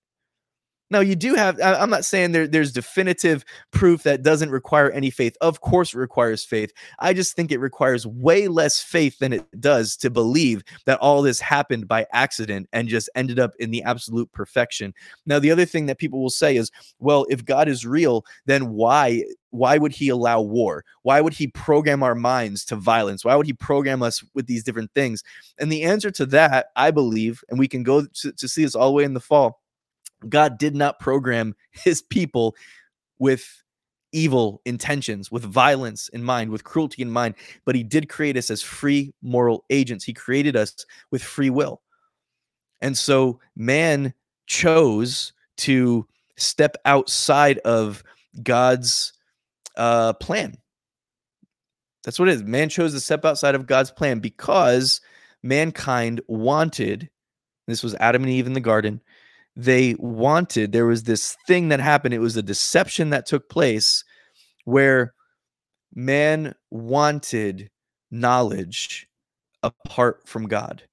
[0.92, 1.60] Now you do have.
[1.62, 5.36] I'm not saying there, there's definitive proof that doesn't require any faith.
[5.42, 6.72] Of course, it requires faith.
[7.00, 11.24] I just think it requires way less faith than it does to believe that all
[11.24, 14.94] this happened by accident and just ended up in the absolute perfection.
[15.26, 16.70] Now, the other thing that people will say is,
[17.00, 20.84] well, if God is real, then why why would he allow war?
[21.04, 23.24] Why would he program our minds to violence?
[23.24, 25.24] Why would he program us with these different things?
[25.58, 28.76] And the answer to that, I believe, and we can go to, to see this
[28.76, 29.62] all the way in the fall
[30.30, 32.56] God did not program his people
[33.20, 33.64] with
[34.12, 37.36] evil intentions, with violence in mind, with cruelty in mind,
[37.66, 40.06] but he did create us as free moral agents.
[40.06, 41.82] He created us with free will.
[42.82, 44.14] And so man
[44.48, 46.08] chose to
[46.38, 48.04] step outside of
[48.42, 49.14] God's
[49.78, 50.58] uh, plan.
[52.04, 52.44] That's what it is.
[52.44, 55.02] Man chose to step outside of God's plan because
[55.44, 57.10] mankind wanted,
[57.68, 59.02] this was Adam and Eve in the garden,
[59.56, 64.04] they wanted there was this thing that happened it was a deception that took place
[64.66, 65.14] where
[65.94, 67.70] man wanted
[68.12, 69.08] knowledge
[69.64, 70.84] apart from god.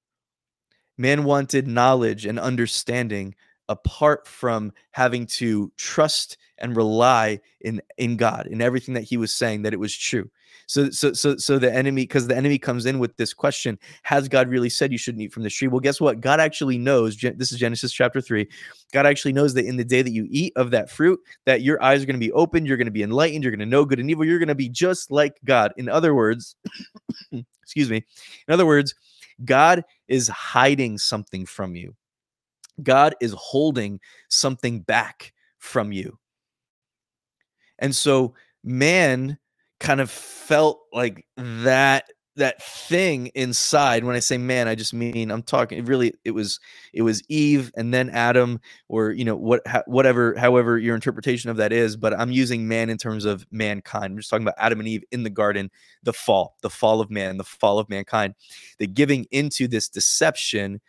[0.97, 3.35] Man wanted knowledge and understanding
[3.69, 9.33] apart from having to trust and rely in in god in everything that he was
[9.33, 10.29] saying that it was true
[10.67, 14.27] so so so so the enemy because the enemy comes in with this question, has
[14.27, 15.67] God really said you shouldn't eat from the tree?
[15.67, 16.21] Well, guess what?
[16.21, 17.17] God actually knows.
[17.17, 18.47] This is Genesis chapter 3.
[18.91, 21.81] God actually knows that in the day that you eat of that fruit, that your
[21.83, 23.85] eyes are going to be opened, you're going to be enlightened, you're going to know
[23.85, 25.73] good and evil, you're going to be just like God.
[25.77, 26.55] In other words,
[27.61, 28.03] excuse me.
[28.47, 28.95] In other words,
[29.43, 31.95] God is hiding something from you.
[32.81, 36.17] God is holding something back from you.
[37.79, 38.33] And so
[38.63, 39.37] man
[39.79, 42.05] kind of felt like that
[42.35, 44.03] that thing inside.
[44.03, 46.59] When i say man i just mean i'm talking really it was
[46.91, 51.57] it was eve and then adam or you know what whatever however your interpretation of
[51.57, 54.05] that is but i'm using man in terms of mankind.
[54.05, 55.69] I'm just talking about adam and eve in the garden
[56.01, 58.33] the fall the fall of man the fall of mankind.
[58.79, 60.81] The giving into this deception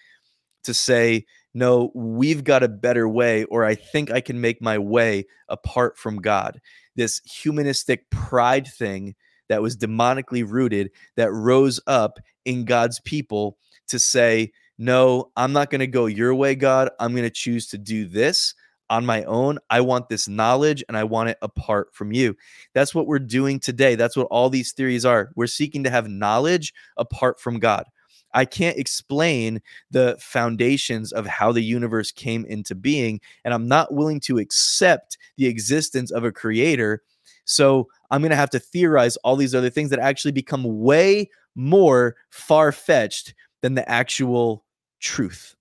[0.63, 4.77] to say no we've got a better way or i think i can make my
[4.77, 6.61] way apart from god
[6.97, 9.15] this humanistic pride thing
[9.49, 15.71] that was demonically rooted that rose up in God's people to say, No, I'm not
[15.71, 16.91] going to go your way, God.
[16.99, 18.55] I'm going to choose to do this
[18.91, 19.59] on my own.
[19.71, 22.37] I want this knowledge and I want it apart from you.
[22.75, 23.95] That's what we're doing today.
[23.95, 25.31] That's what all these theories are.
[25.37, 27.85] We're seeking to have knowledge apart from God.
[28.35, 33.95] I can't explain the foundations of how the universe came into being, and I'm not
[33.95, 37.03] willing to accept the existence of a creator.
[37.45, 41.31] So I'm going to have to theorize all these other things that actually become way
[41.55, 44.65] more far fetched than the actual
[45.01, 45.55] truth.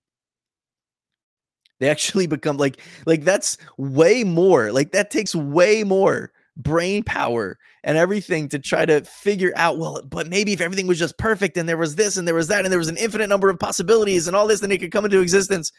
[1.80, 4.72] They actually become like like that's way more.
[4.72, 10.00] Like that takes way more brain power and everything to try to figure out well
[10.08, 12.64] but maybe if everything was just perfect and there was this and there was that
[12.64, 15.04] and there was an infinite number of possibilities and all this then it could come
[15.04, 15.72] into existence.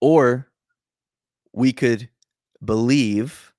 [0.00, 0.48] Or
[1.52, 2.08] we could
[2.64, 3.52] believe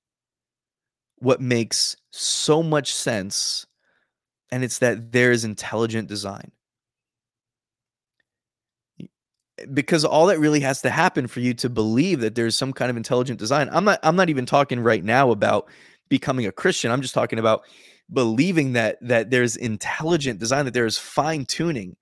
[1.16, 3.66] what makes so much sense
[4.50, 6.50] and it's that there is intelligent design
[9.72, 12.90] because all that really has to happen for you to believe that there's some kind
[12.90, 15.68] of intelligent design i'm not i'm not even talking right now about
[16.08, 17.62] becoming a christian i'm just talking about
[18.12, 21.96] believing that that there's intelligent design that there's fine tuning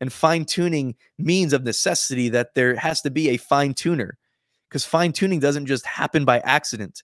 [0.00, 4.16] and fine tuning means of necessity that there has to be a fine tuner
[4.68, 7.02] because fine tuning doesn't just happen by accident.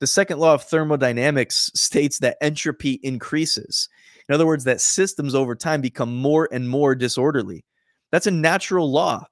[0.00, 3.88] The second law of thermodynamics states that entropy increases.
[4.28, 7.64] In other words that systems over time become more and more disorderly
[8.12, 9.24] that's a natural law.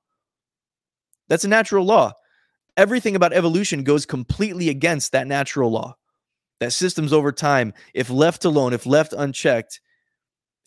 [1.28, 2.12] That's a natural law.
[2.76, 5.96] Everything about evolution goes completely against that natural law.
[6.60, 9.80] That systems over time, if left alone, if left unchecked,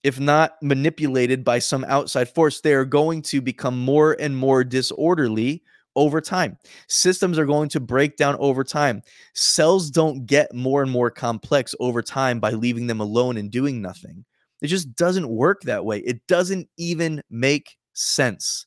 [0.03, 4.63] if not manipulated by some outside force, they are going to become more and more
[4.63, 5.63] disorderly
[5.95, 6.57] over time.
[6.87, 9.01] Systems are going to break down over time.
[9.35, 13.81] Cells don't get more and more complex over time by leaving them alone and doing
[13.81, 14.25] nothing.
[14.61, 15.99] It just doesn't work that way.
[15.99, 18.65] It doesn't even make sense.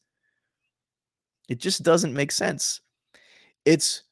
[1.48, 2.80] It just doesn't make sense.
[3.64, 4.02] It's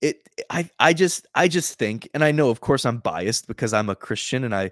[0.00, 3.72] it I I just I just think and I know of course I'm biased because
[3.72, 4.70] I'm a Christian and I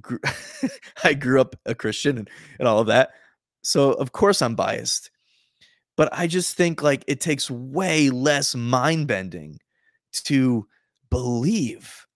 [0.00, 0.20] grew,
[1.04, 3.10] I grew up a Christian and, and all of that.
[3.62, 5.10] So of course I'm biased.
[5.96, 9.60] But I just think like it takes way less mind bending
[10.24, 10.66] to
[11.10, 12.06] believe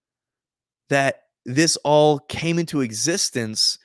[0.88, 3.79] that this all came into existence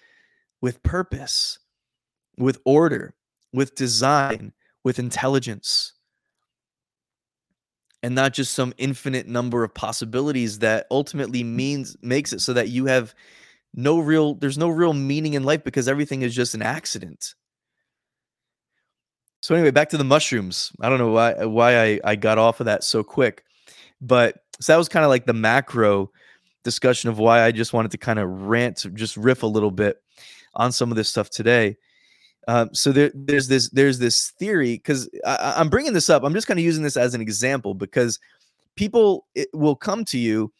[0.61, 1.59] with purpose
[2.37, 3.13] with order,
[3.51, 5.93] with design, with intelligence.
[8.01, 11.53] And not just some infinite number of possibilities that ultimately mm.
[11.53, 13.15] means makes it so that you have
[13.73, 17.33] no real there's no real meaning in life because everything is just an accident.
[19.41, 20.73] So anyway back to the mushrooms.
[20.81, 23.43] I don't know why why i, I got off of that so quick
[24.03, 26.11] but so that was kind of like the macro
[26.63, 30.01] discussion of why i just wanted to kind of rant just riff a little bit
[30.55, 31.75] on some of this stuff today
[32.47, 36.47] um, so there, there's this there's this theory because i'm bringing this up i'm just
[36.47, 38.19] kind of using this as an example because
[38.75, 40.51] people will come to you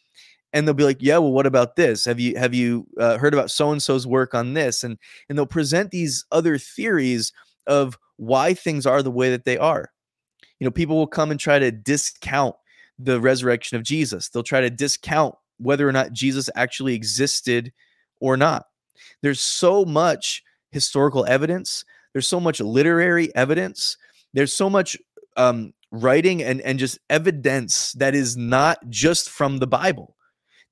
[0.54, 2.06] and they'll be like yeah well what about this?
[2.06, 4.82] Have you have you uh, heard about so and so's work on this?
[4.82, 4.96] And
[5.28, 7.32] and they'll present these other theories
[7.66, 9.90] of why things are the way that they are.
[10.60, 12.54] You know people will come and try to discount
[12.98, 14.28] the resurrection of jesus.
[14.28, 17.72] They'll try to discount whether or not jesus actually existed
[18.20, 18.66] or not.
[19.22, 20.42] There's so much
[20.74, 21.84] historical evidence.
[22.12, 23.96] There's so much literary evidence.
[24.34, 24.96] There's so much
[25.36, 30.16] um, writing and, and just evidence that is not just from the Bible.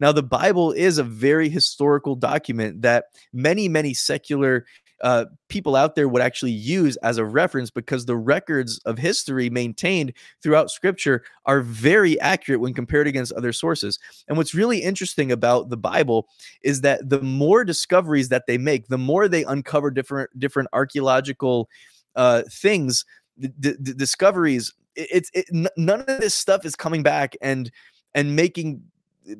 [0.00, 4.66] Now, the Bible is a very historical document that many, many secular
[5.02, 9.50] uh, people out there would actually use as a reference because the records of history
[9.50, 10.12] maintained
[10.42, 13.98] throughout scripture are very accurate when compared against other sources.
[14.28, 16.28] And what's really interesting about the Bible
[16.62, 21.68] is that the more discoveries that they make, the more they uncover different different archaeological
[22.14, 23.04] uh, things,
[23.36, 24.72] the, the, the discoveries.
[24.94, 27.72] It's it, it, none of this stuff is coming back and
[28.14, 28.82] and making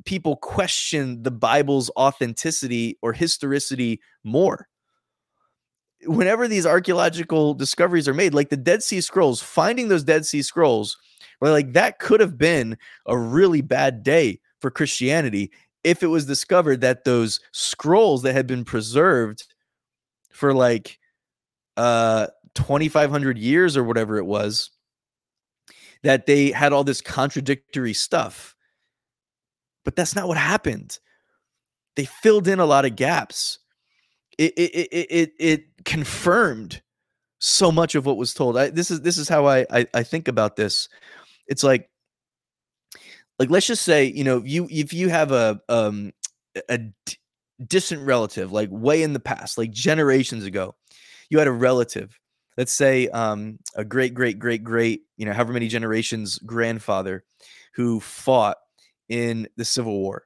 [0.05, 4.69] people question the Bible's authenticity or historicity more
[6.07, 10.43] whenever these archaeological discoveries are made, like the Dead Sea Scrolls, finding those Dead Sea
[10.43, 10.97] Scrolls,
[11.41, 15.51] like that could have been a really bad day for Christianity
[15.83, 19.47] if it was discovered that those scrolls that had been preserved
[20.31, 20.99] for like
[21.77, 24.71] uh 2500 years or whatever it was
[26.03, 28.55] that they had all this contradictory stuff.
[29.85, 30.99] But that's not what happened.
[31.97, 33.59] They filled in a lot of gaps
[34.39, 36.81] it it it it, confirmed
[37.39, 38.57] so much of what was told.
[38.57, 40.89] I, this is this is how I, I I think about this.
[41.47, 41.91] It's like
[43.39, 46.13] like let's just say you know you if you have a um
[46.69, 46.79] a
[47.67, 50.75] distant relative like way in the past like generations ago
[51.29, 52.19] you had a relative
[52.57, 57.25] let's say um a great great great great you know however many generations grandfather
[57.75, 58.59] who fought
[59.09, 60.25] in the civil war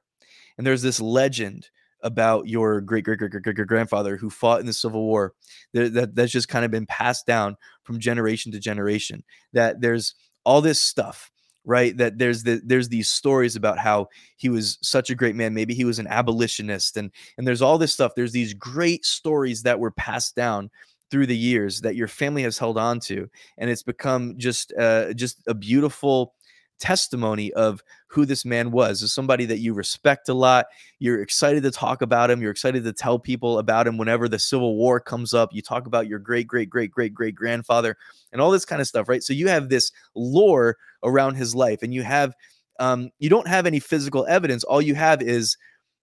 [0.57, 1.69] and there's this legend
[2.01, 5.33] about your great great great great grandfather who fought in the Civil War.
[5.73, 9.23] That, that that's just kind of been passed down from generation to generation.
[9.53, 11.31] That there's all this stuff
[11.67, 14.07] right that there's the, there's these stories about how
[14.37, 17.77] he was such a great man maybe he was an abolitionist and and there's all
[17.77, 20.69] this stuff there's these great stories that were passed down
[21.11, 25.13] through the years that your family has held on to and it's become just uh,
[25.13, 26.33] just a beautiful
[26.79, 30.67] testimony of who this man was Is somebody that you respect a lot
[30.99, 34.39] you're excited to talk about him you're excited to tell people about him whenever the
[34.39, 37.97] civil war comes up you talk about your great great great great great grandfather
[38.31, 39.23] and all this kind of stuff right?
[39.23, 42.35] So you have this lore around his life and you have
[42.79, 45.57] um, you don't have any physical evidence all you have is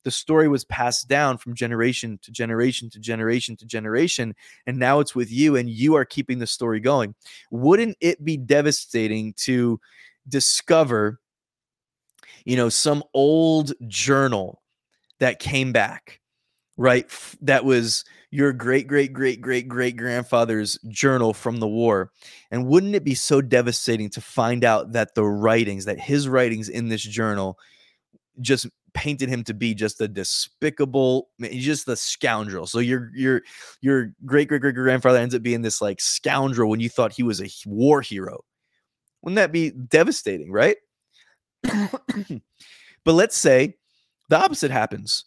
[0.05, 4.35] the story was passed down from generation to generation to generation to generation
[4.67, 7.15] and now it's with you and you are keeping the story going.
[7.51, 9.81] Wouldn't it be devastating to
[10.29, 11.21] discover
[12.45, 14.63] you know some old journal
[15.21, 16.21] that came back
[16.77, 17.07] right
[17.41, 22.11] that was your great great great great great grandfather's journal from the war.
[22.51, 26.69] And wouldn't it be so devastating to find out that the writings that his writings
[26.69, 27.57] in this journal
[28.41, 32.67] just painted him to be just a despicable just a scoundrel.
[32.67, 33.43] So your your
[33.81, 37.23] your great great great grandfather ends up being this like scoundrel when you thought he
[37.23, 38.41] was a war hero
[39.25, 40.77] wouldn't that be devastating, right?
[41.63, 43.75] but let's say
[44.29, 45.25] the opposite happens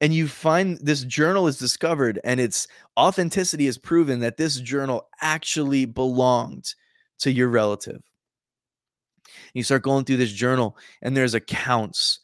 [0.00, 2.66] and you find this journal is discovered and its
[2.98, 6.74] authenticity is proven that this journal actually belonged
[7.18, 8.00] to your relative.
[9.52, 12.20] You start going through this journal and there's accounts.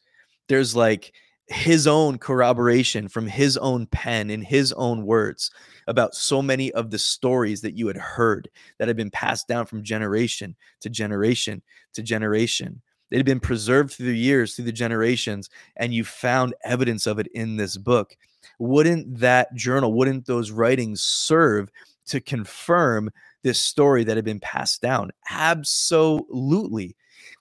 [0.48, 1.12] There's like
[1.48, 5.50] his own corroboration from his own pen in his own words
[5.86, 8.48] about so many of the stories that you had heard
[8.78, 11.62] that had been passed down from generation to generation
[11.94, 12.82] to generation.
[13.10, 17.20] It had been preserved through the years, through the generations, and you found evidence of
[17.20, 18.16] it in this book.
[18.58, 21.70] Wouldn't that journal, wouldn't those writings serve
[22.06, 23.10] to confirm
[23.44, 25.12] this story that had been passed down?
[25.30, 26.96] Absolutely.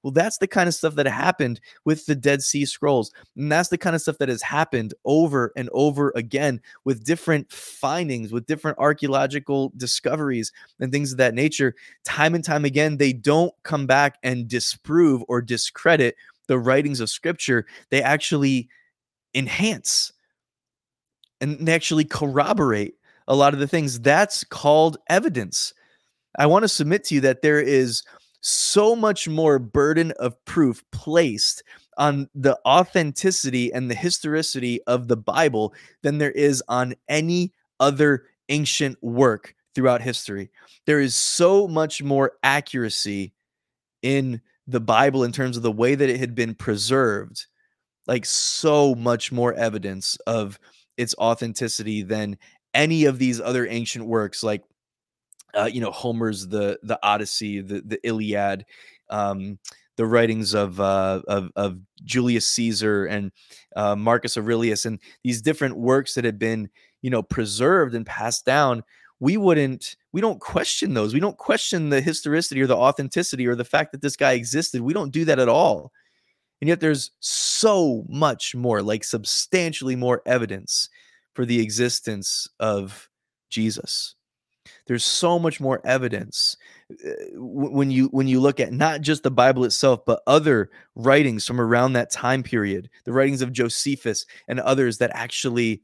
[0.05, 3.11] Well, that's the kind of stuff that happened with the Dead Sea Scrolls.
[3.35, 7.51] And that's the kind of stuff that has happened over and over again with different
[7.51, 11.73] findings, with different archaeological discoveries and things of that nature.
[12.03, 17.09] Time and time again, they don't come back and disprove or discredit the writings of
[17.09, 17.65] scripture.
[17.89, 18.69] They actually
[19.33, 20.13] enhance
[21.41, 22.93] and they actually corroborate
[23.27, 23.99] a lot of the things.
[23.99, 25.73] That's called evidence.
[26.37, 28.03] I want to submit to you that there is
[28.47, 31.63] so much more burden of proof placed
[31.97, 35.73] on the authenticity and the historicity of the Bible
[36.03, 40.51] than there is on any other ancient work throughout history.
[40.85, 43.33] There is so much more accuracy
[44.03, 47.47] in the Bible in terms of the way that it had been preserved,
[48.05, 50.59] like so much more evidence of
[50.97, 52.37] its authenticity than
[52.75, 54.61] any of these other ancient works like
[55.55, 58.65] uh, you know Homer's the the Odyssey, the the Iliad,
[59.09, 59.59] um,
[59.97, 63.31] the writings of, uh, of of Julius Caesar and
[63.75, 66.69] uh, Marcus Aurelius, and these different works that had been
[67.01, 68.83] you know preserved and passed down.
[69.21, 71.13] We wouldn't, we don't question those.
[71.13, 74.81] We don't question the historicity or the authenticity or the fact that this guy existed.
[74.81, 75.93] We don't do that at all.
[76.61, 80.89] And yet there's so much more, like substantially more evidence
[81.33, 83.09] for the existence of
[83.49, 84.15] Jesus.
[84.87, 86.57] There's so much more evidence
[86.91, 91.45] uh, when you when you look at not just the Bible itself, but other writings
[91.45, 95.81] from around that time period, the writings of Josephus and others that actually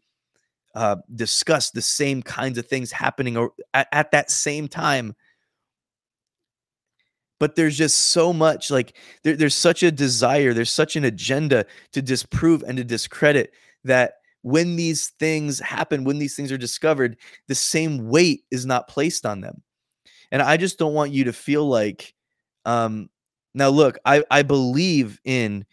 [0.76, 5.16] uh, discuss the same kinds of things happening at, at that same time.
[7.40, 11.66] But there's just so much like there, there's such a desire there's such an agenda
[11.92, 13.52] to disprove and to discredit
[13.84, 17.18] that when these things happen, when these things are discovered,
[17.48, 19.62] the same weight is not placed on them.
[20.32, 22.14] And I just don't want you to feel like,
[22.66, 23.10] um,
[23.54, 25.66] now look, I, I believe in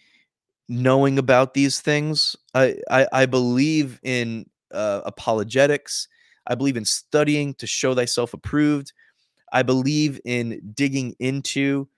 [0.69, 2.37] knowing about these things.
[2.55, 6.09] I, I, I believe in uh, apologetics.
[6.47, 8.93] I believe in studying to show thyself approved.
[9.53, 11.89] I believe in digging into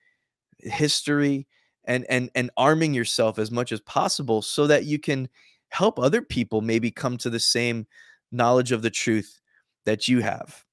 [0.59, 1.47] history
[1.85, 5.27] and and and arming yourself as much as possible so that you can
[5.71, 7.87] help other people maybe come to the same
[8.31, 9.39] knowledge of the truth
[9.85, 10.63] that you have.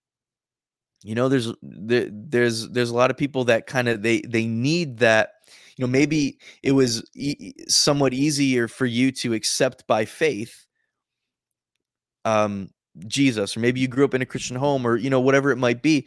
[1.04, 4.46] You know there's there, there's there's a lot of people that kind of they they
[4.46, 5.30] need that
[5.76, 10.66] you know maybe it was e- somewhat easier for you to accept by faith
[12.24, 12.68] um
[13.06, 15.56] jesus or maybe you grew up in a christian home or you know whatever it
[15.56, 16.06] might be.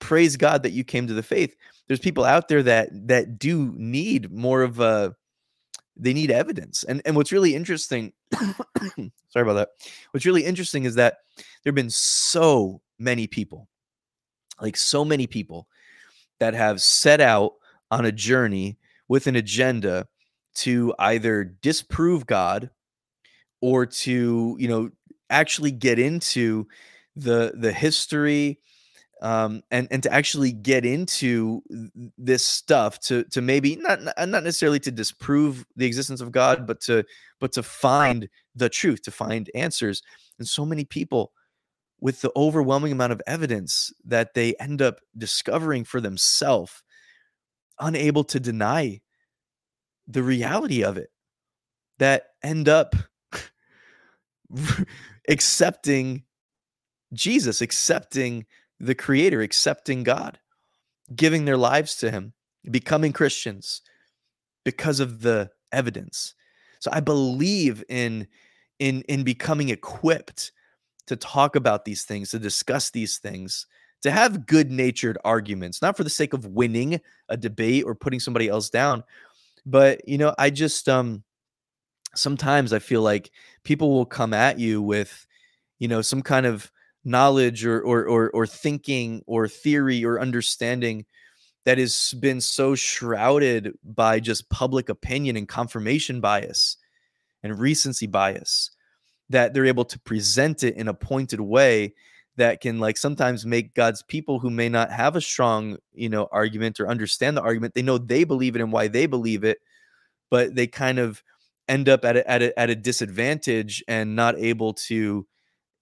[0.00, 1.54] Praise god that you came to the faith.
[1.86, 5.14] There's people out there that that do need more of a
[5.96, 6.84] they need evidence.
[6.84, 9.68] And and what's really interesting, sorry about that.
[10.10, 11.18] What's really interesting is that
[11.62, 13.68] there've been so many people,
[14.60, 15.68] like so many people
[16.40, 17.52] that have set out
[17.90, 18.78] on a journey
[19.08, 20.08] with an agenda
[20.54, 22.70] to either disprove God
[23.60, 24.90] or to, you know,
[25.30, 26.66] actually get into
[27.16, 28.58] the the history
[29.22, 31.62] um, and and to actually get into
[32.18, 36.80] this stuff to to maybe not not necessarily to disprove the existence of God, but
[36.82, 37.04] to
[37.40, 40.02] but to find the truth, to find answers.
[40.38, 41.32] And so many people
[42.00, 46.82] with the overwhelming amount of evidence that they end up discovering for themselves,
[47.80, 49.00] unable to deny
[50.06, 51.10] the reality of it,
[51.98, 52.94] that end up
[55.28, 56.22] accepting
[57.14, 58.44] Jesus, accepting
[58.80, 60.38] the creator accepting God,
[61.14, 62.32] giving their lives to him,
[62.70, 63.82] becoming Christians
[64.64, 66.34] because of the evidence.
[66.80, 68.26] So I believe in
[68.78, 70.52] in in becoming equipped
[71.06, 73.66] to talk about these things, to discuss these things,
[74.02, 78.48] to have good-natured arguments, not for the sake of winning a debate or putting somebody
[78.48, 79.04] else down,
[79.66, 81.24] but you know, I just um
[82.14, 83.30] sometimes I feel like
[83.64, 85.26] people will come at you with
[85.78, 86.70] you know some kind of
[87.04, 91.04] knowledge or or or, or thinking or theory or understanding
[91.64, 96.76] that has been so shrouded by just public opinion and confirmation bias
[97.42, 98.70] and recency bias
[99.30, 101.94] that they're able to present it in a pointed way
[102.36, 106.28] that can like sometimes make God's people who may not have a strong, you know,
[106.32, 109.58] argument or understand the argument, they know they believe it and why they believe it,
[110.30, 111.22] but they kind of
[111.68, 115.26] end up at a, at a, at a disadvantage and not able to,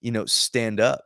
[0.00, 1.04] you know, stand up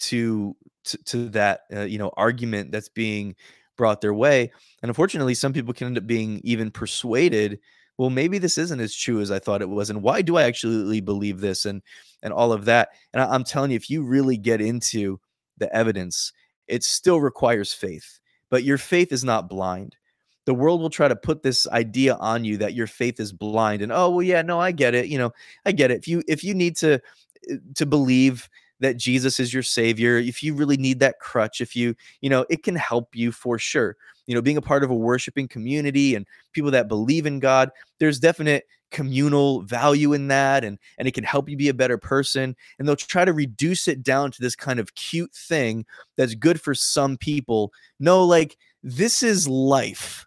[0.00, 3.34] to to, to that uh, you know argument that's being
[3.76, 4.50] brought their way
[4.82, 7.58] and unfortunately some people can end up being even persuaded
[7.96, 10.42] well maybe this isn't as true as i thought it was and why do i
[10.42, 11.64] actually believe this?
[11.64, 11.82] and
[12.22, 15.20] and all of that and I, i'm telling you if you really get into
[15.58, 16.32] the evidence
[16.66, 18.20] it still requires faith
[18.50, 19.96] but your faith is not blind.
[20.44, 23.82] The world will try to put this idea on you that your faith is blind
[23.82, 25.32] and oh well yeah no i get it you know
[25.64, 25.98] i get it.
[25.98, 27.00] If you if you need to
[27.48, 28.48] eh, to believe
[28.80, 32.44] that jesus is your savior if you really need that crutch if you you know
[32.50, 36.14] it can help you for sure you know being a part of a worshiping community
[36.14, 41.14] and people that believe in god there's definite communal value in that and and it
[41.14, 44.42] can help you be a better person and they'll try to reduce it down to
[44.42, 50.26] this kind of cute thing that's good for some people no like this is life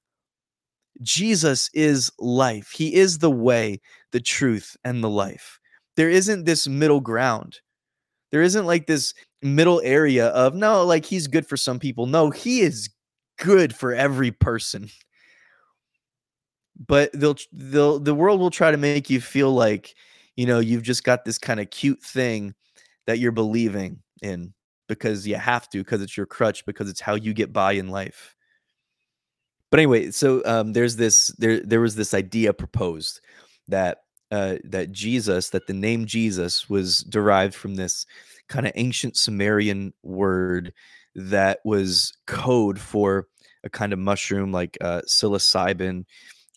[1.02, 2.72] Jesus is life.
[2.72, 3.82] He is the way,
[4.12, 5.60] the truth, and the life.
[5.96, 7.60] There isn't this middle ground.
[8.34, 9.14] There isn't like this
[9.44, 12.08] middle area of no, like he's good for some people.
[12.08, 12.90] No, he is
[13.38, 14.90] good for every person.
[16.88, 19.94] But they'll they'll the world will try to make you feel like,
[20.36, 22.56] you know, you've just got this kind of cute thing
[23.06, 24.56] that you're believing in
[24.90, 27.90] because you have to, because it's your crutch, because it's how you get by in
[27.90, 28.36] life.
[29.70, 33.22] But anyway, so um, there's this there there was this idea proposed
[33.68, 34.00] that
[34.34, 38.08] uh, that Jesus that the name Jesus was derived from this
[38.48, 40.74] kind of ancient Sumerian word
[41.14, 43.28] that was code for
[43.64, 46.06] a kind of mushroom like uh, psilocybin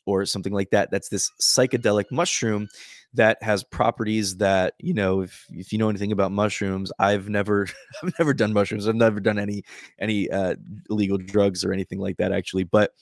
[0.07, 0.91] or something like that.
[0.91, 2.69] That's this psychedelic mushroom
[3.13, 7.67] that has properties that you know if if you know anything about mushrooms i've never
[8.03, 9.63] i've never done mushrooms i've never done any
[9.99, 10.55] any uh
[10.91, 12.93] illegal drugs or anything like that actually but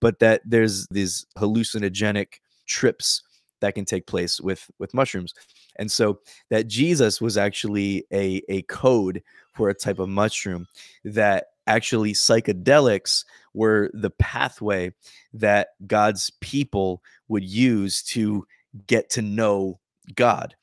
[0.00, 3.22] but that there's these hallucinogenic trips
[3.60, 5.34] that can take place with with mushrooms
[5.76, 9.22] and so that jesus was actually a a code
[9.54, 10.66] for a type of mushroom
[11.04, 14.92] that actually psychedelics were the pathway
[15.32, 18.46] that god's people would use to
[18.86, 19.78] get to know
[20.14, 20.54] God.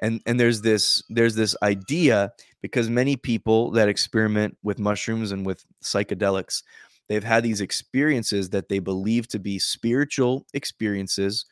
[0.00, 5.46] And and there's this there's this idea because many people that experiment with mushrooms and
[5.46, 6.62] with psychedelics
[7.08, 11.46] they've had these experiences that they believe to be spiritual experiences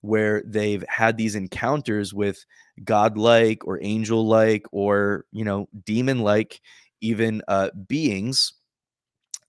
[0.00, 2.44] where they've had these encounters with
[2.84, 6.60] godlike or angel like or you know demon like
[7.00, 8.54] even uh, beings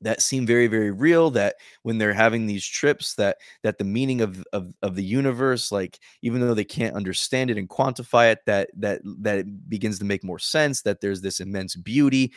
[0.02, 4.22] that seem very very real that when they're having these trips that that the meaning
[4.22, 8.40] of of, of the universe like even though they can't understand it and quantify it
[8.46, 12.32] that that that it begins to make more sense that there's this immense beauty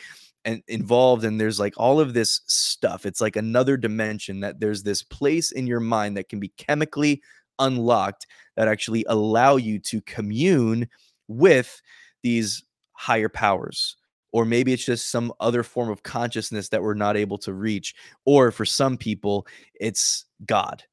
[0.45, 3.05] and involved and there's like all of this stuff.
[3.05, 7.21] It's like another dimension that there's this place in your mind that can be chemically
[7.61, 10.87] unlocked that actually allow you to commune
[11.27, 11.81] with
[12.23, 13.95] these higher powers.
[14.33, 17.95] Or maybe it's just some other form of consciousness that we're not able to reach.
[18.25, 19.47] Or for some people
[19.79, 20.83] it's god.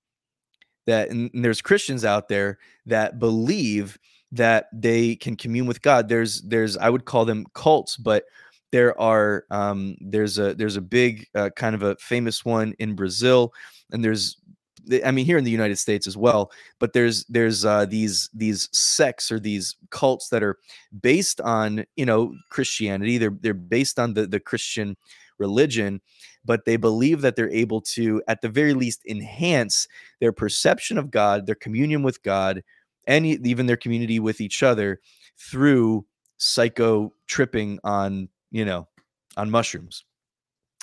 [0.87, 3.99] That and there's christians out there that believe
[4.33, 6.09] that they can commune with god.
[6.09, 8.25] There's there's i would call them cults but
[8.71, 12.95] there are um there's a there's a big uh, kind of a famous one in
[12.95, 13.53] brazil
[13.93, 14.37] and there's
[15.05, 16.51] I mean, here in the United States as well.
[16.79, 20.59] But there's there's uh, these these sects or these cults that are
[21.01, 23.19] based on you know Christianity.
[23.19, 24.97] They're they're based on the the Christian
[25.39, 26.01] religion,
[26.45, 29.87] but they believe that they're able to, at the very least, enhance
[30.21, 32.63] their perception of God, their communion with God,
[33.07, 35.01] and even their community with each other
[35.39, 36.05] through
[36.39, 38.87] psycho tripping on you know
[39.37, 40.05] on mushrooms.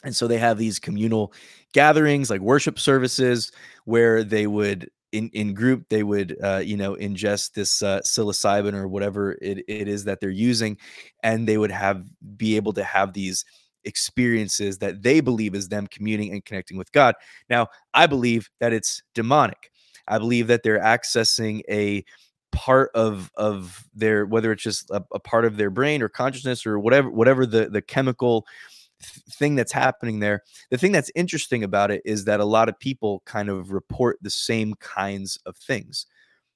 [0.05, 1.33] And so they have these communal
[1.73, 3.51] gatherings, like worship services,
[3.85, 8.73] where they would in in group they would uh, you know ingest this uh, psilocybin
[8.73, 10.77] or whatever it, it is that they're using,
[11.23, 12.05] and they would have
[12.37, 13.43] be able to have these
[13.83, 17.15] experiences that they believe is them communing and connecting with God.
[17.49, 19.71] Now, I believe that it's demonic.
[20.07, 22.03] I believe that they're accessing a
[22.51, 26.65] part of of their whether it's just a, a part of their brain or consciousness
[26.65, 28.45] or whatever whatever the the chemical
[29.29, 30.43] thing that's happening there.
[30.69, 34.17] The thing that's interesting about it is that a lot of people kind of report
[34.21, 36.05] the same kinds of things,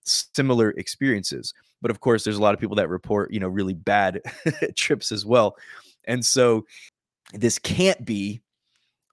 [0.04, 1.54] similar experiences.
[1.82, 4.22] But of course, there's a lot of people that report, you know, really bad
[4.76, 5.56] trips as well.
[6.06, 6.66] And so
[7.34, 8.42] this can't be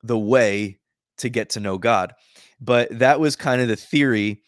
[0.03, 0.79] the way
[1.19, 2.15] to get to know God.
[2.61, 4.43] But that was kind of the theory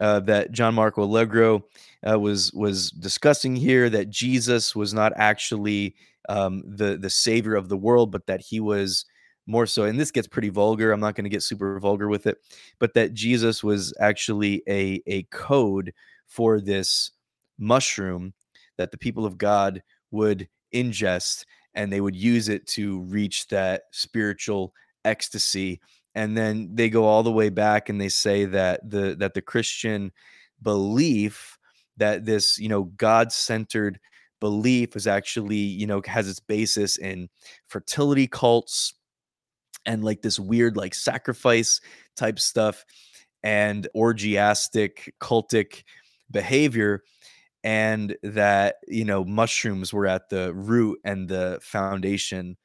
[0.00, 1.64] uh, that John Marco Allegro
[2.08, 5.94] uh, was was discussing here that Jesus was not actually
[6.28, 9.04] um, the the savior of the world, but that he was
[9.46, 9.84] more so.
[9.84, 10.92] And this gets pretty vulgar.
[10.92, 12.38] I'm not going to get super vulgar with it,
[12.78, 15.92] but that Jesus was actually a a code
[16.26, 17.12] for this
[17.58, 18.34] mushroom
[18.76, 21.44] that the people of God would ingest
[21.74, 24.72] and they would use it to reach that spiritual
[25.04, 25.80] ecstasy
[26.14, 29.42] and then they go all the way back and they say that the that the
[29.42, 30.10] christian
[30.62, 31.58] belief
[31.96, 34.00] that this you know god-centered
[34.44, 37.30] belief is actually you know has its basis in
[37.66, 38.92] fertility cults
[39.86, 41.80] and like this weird like sacrifice
[42.14, 42.84] type stuff
[43.42, 45.84] and orgiastic cultic
[46.30, 47.02] behavior
[47.62, 52.58] and that you know mushrooms were at the root and the foundation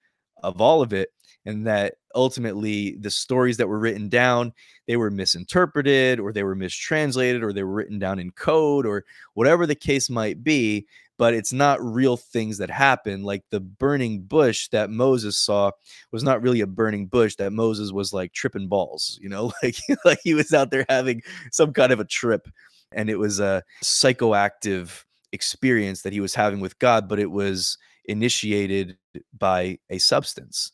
[0.44, 1.12] of all of it
[1.46, 4.52] and that ultimately the stories that were written down
[4.86, 9.06] they were misinterpreted or they were mistranslated or they were written down in code or
[9.36, 10.86] whatever the case might be
[11.20, 15.70] but it's not real things that happen like the burning bush that moses saw
[16.12, 19.76] was not really a burning bush that moses was like tripping balls you know like
[20.04, 22.48] like he was out there having some kind of a trip
[22.92, 27.78] and it was a psychoactive experience that he was having with god but it was
[28.06, 28.98] initiated
[29.38, 30.72] by a substance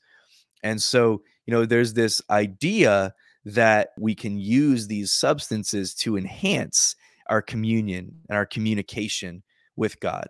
[0.66, 3.14] and so, you know, there's this idea
[3.46, 6.96] that we can use these substances to enhance
[7.30, 9.44] our communion and our communication
[9.76, 10.28] with God.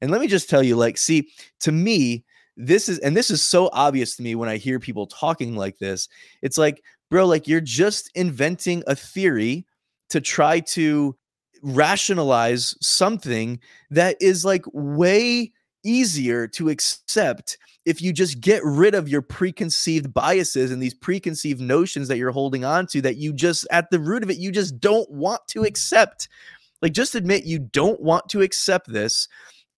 [0.00, 1.28] And let me just tell you like see,
[1.60, 2.24] to me,
[2.56, 5.78] this is and this is so obvious to me when I hear people talking like
[5.78, 6.08] this.
[6.42, 9.66] It's like, bro, like you're just inventing a theory
[10.10, 11.16] to try to
[11.62, 13.58] rationalize something
[13.90, 15.52] that is like way
[15.84, 21.60] easier to accept if you just get rid of your preconceived biases and these preconceived
[21.60, 24.50] notions that you're holding on to that you just at the root of it you
[24.50, 26.28] just don't want to accept
[26.82, 29.28] like just admit you don't want to accept this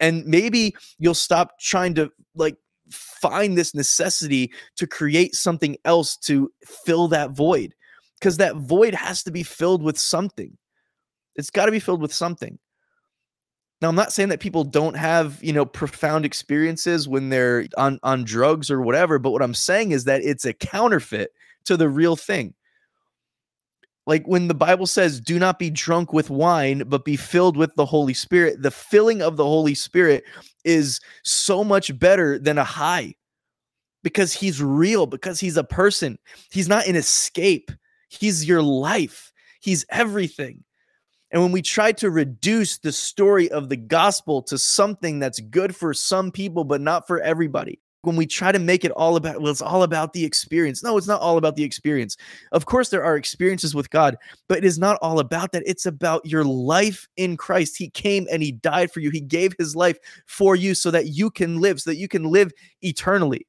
[0.00, 2.56] and maybe you'll stop trying to like
[2.90, 7.74] find this necessity to create something else to fill that void
[8.18, 10.56] because that void has to be filled with something
[11.36, 12.58] it's got to be filled with something
[13.80, 18.00] now, I'm not saying that people don't have, you know, profound experiences when they're on
[18.02, 21.30] on drugs or whatever, but what I'm saying is that it's a counterfeit
[21.66, 22.54] to the real thing.
[24.08, 27.74] Like when the Bible says, "Do not be drunk with wine, but be filled with
[27.76, 30.24] the Holy Spirit." The filling of the Holy Spirit
[30.64, 33.14] is so much better than a high
[34.02, 36.18] because he's real, because he's a person.
[36.50, 37.70] He's not an escape.
[38.08, 39.30] He's your life.
[39.60, 40.64] He's everything.
[41.30, 45.76] And when we try to reduce the story of the gospel to something that's good
[45.76, 47.78] for some people, but not for everybody,
[48.08, 50.82] when we try to make it all about, well, it's all about the experience.
[50.82, 52.16] No, it's not all about the experience.
[52.52, 54.16] Of course, there are experiences with God,
[54.48, 55.62] but it is not all about that.
[55.66, 57.76] It's about your life in Christ.
[57.76, 61.08] He came and He died for you, He gave His life for you so that
[61.08, 62.50] you can live, so that you can live
[62.82, 63.46] eternally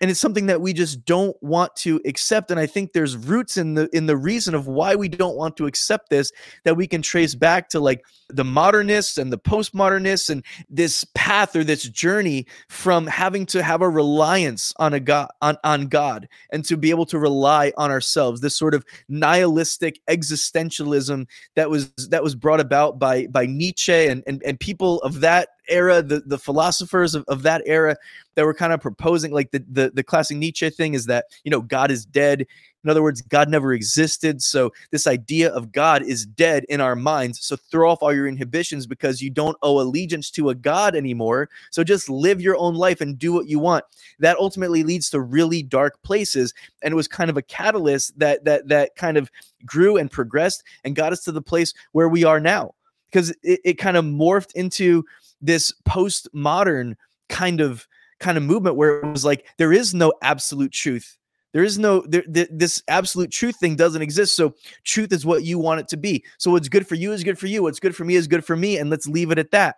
[0.00, 3.56] and it's something that we just don't want to accept and i think there's roots
[3.56, 6.32] in the in the reason of why we don't want to accept this
[6.64, 11.54] that we can trace back to like the modernists and the postmodernists and this path
[11.54, 16.28] or this journey from having to have a reliance on a god on, on god
[16.52, 21.92] and to be able to rely on ourselves this sort of nihilistic existentialism that was
[22.10, 26.20] that was brought about by by nietzsche and and, and people of that era, the,
[26.20, 27.96] the philosophers of, of that era
[28.34, 31.50] that were kind of proposing like the, the the classic Nietzsche thing is that you
[31.50, 32.46] know God is dead.
[32.82, 34.42] In other words, God never existed.
[34.42, 37.42] So this idea of God is dead in our minds.
[37.42, 41.48] So throw off all your inhibitions because you don't owe allegiance to a God anymore.
[41.70, 43.86] So just live your own life and do what you want.
[44.18, 46.52] That ultimately leads to really dark places.
[46.82, 49.30] And it was kind of a catalyst that that that kind of
[49.64, 52.74] grew and progressed and got us to the place where we are now.
[53.10, 55.06] Because it, it kind of morphed into
[55.40, 56.94] this postmodern
[57.28, 57.86] kind of
[58.20, 61.18] kind of movement where it was like there is no absolute truth.
[61.52, 64.34] There is no there, th- this absolute truth thing doesn't exist.
[64.34, 66.24] So truth is what you want it to be.
[66.38, 67.62] So what's good for you is good for you.
[67.62, 69.76] What's good for me is good for me and let's leave it at that.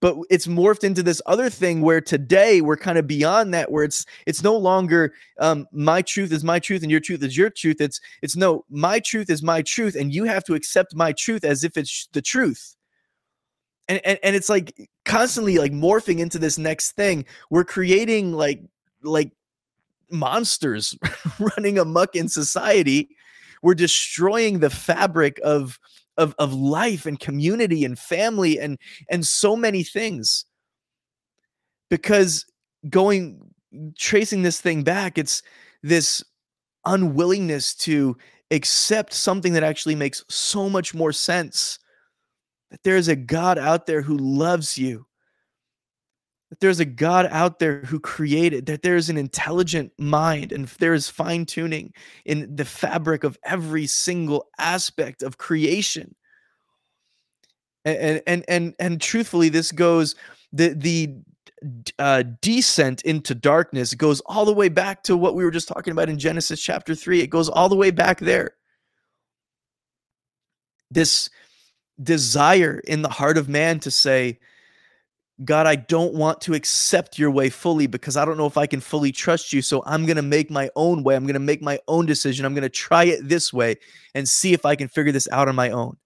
[0.00, 3.84] But it's morphed into this other thing where today we're kind of beyond that where
[3.84, 7.50] it's it's no longer um, my truth is my truth and your truth is your
[7.50, 7.80] truth.
[7.80, 11.44] It's it's no my truth is my truth and you have to accept my truth
[11.44, 12.73] as if it's the truth
[13.88, 17.24] and, and and it's like constantly like morphing into this next thing.
[17.50, 18.62] We're creating like
[19.02, 19.32] like
[20.10, 20.96] monsters
[21.38, 23.10] running amuck in society.
[23.62, 25.78] We're destroying the fabric of
[26.16, 28.78] of of life and community and family and
[29.10, 30.44] and so many things.
[31.90, 32.46] Because
[32.88, 33.40] going
[33.98, 35.42] tracing this thing back it's
[35.82, 36.22] this
[36.84, 38.16] unwillingness to
[38.50, 41.78] accept something that actually makes so much more sense
[42.74, 45.06] that there's a God out there who loves you,
[46.50, 50.92] that there's a God out there who created, that there's an intelligent mind and there
[50.92, 51.92] is fine tuning
[52.24, 56.16] in the fabric of every single aspect of creation.
[57.84, 60.16] And and and and truthfully, this goes
[60.52, 61.14] the the
[62.00, 65.92] uh, descent into darkness goes all the way back to what we were just talking
[65.92, 67.20] about in Genesis chapter 3.
[67.20, 68.56] It goes all the way back there.
[70.90, 71.30] This
[72.02, 74.38] desire in the heart of man to say,
[75.44, 78.66] God, I don't want to accept your way fully because I don't know if I
[78.66, 79.62] can fully trust you.
[79.62, 81.16] So I'm going to make my own way.
[81.16, 82.44] I'm going to make my own decision.
[82.44, 83.76] I'm going to try it this way
[84.14, 85.96] and see if I can figure this out on my own.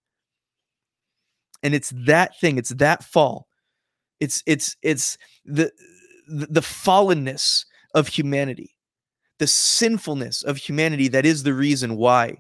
[1.63, 3.49] And it's that thing, it's that fall.
[4.21, 5.71] It's it's it's the
[6.27, 7.65] the fallenness
[7.95, 8.77] of humanity.
[9.39, 12.39] The sinfulness of humanity that is the reason why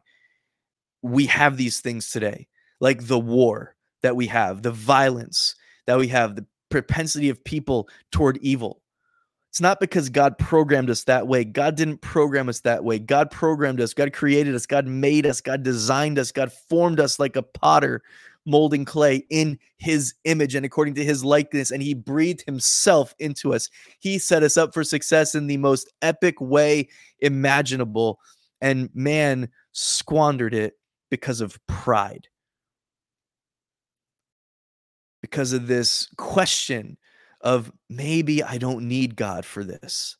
[1.02, 2.48] we have these things today.
[2.80, 5.54] Like the war that we have, the violence
[5.86, 8.82] that we have, the propensity of people toward evil.
[9.50, 11.42] It's not because God programmed us that way.
[11.42, 12.98] God didn't program us that way.
[12.98, 13.94] God programmed us.
[13.94, 14.66] God created us.
[14.66, 15.40] God made us.
[15.40, 16.30] God designed us.
[16.30, 18.02] God formed us like a potter
[18.44, 21.70] molding clay in his image and according to his likeness.
[21.70, 23.68] And he breathed himself into us.
[23.98, 26.88] He set us up for success in the most epic way
[27.20, 28.20] imaginable.
[28.60, 30.74] And man squandered it
[31.10, 32.28] because of pride
[35.20, 36.96] because of this question
[37.40, 40.16] of maybe I don't need God for this.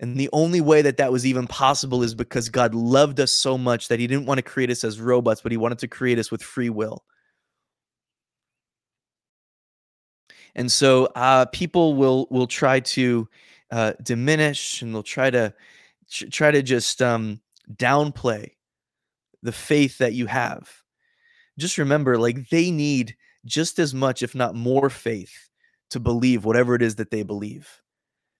[0.00, 3.58] And the only way that that was even possible is because God loved us so
[3.58, 6.18] much that he didn't want to create us as robots, but he wanted to create
[6.18, 7.04] us with free will.
[10.54, 13.28] And so uh, people will will try to
[13.70, 15.54] uh, diminish and they'll try to
[16.08, 17.40] try to just um,
[17.74, 18.52] downplay
[19.42, 20.70] the faith that you have.
[21.58, 25.48] Just remember, like they need just as much, if not more, faith
[25.90, 27.68] to believe whatever it is that they believe.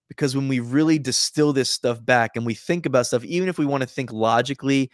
[0.09, 3.59] Because when we really distill this stuff back and we think about stuff, even if
[3.59, 4.90] we want to think logically,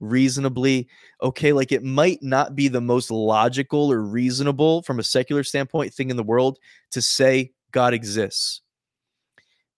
[0.00, 0.88] reasonably,
[1.22, 5.92] okay, like it might not be the most logical or reasonable from a secular standpoint
[5.92, 6.58] thing in the world
[6.92, 8.62] to say God exists.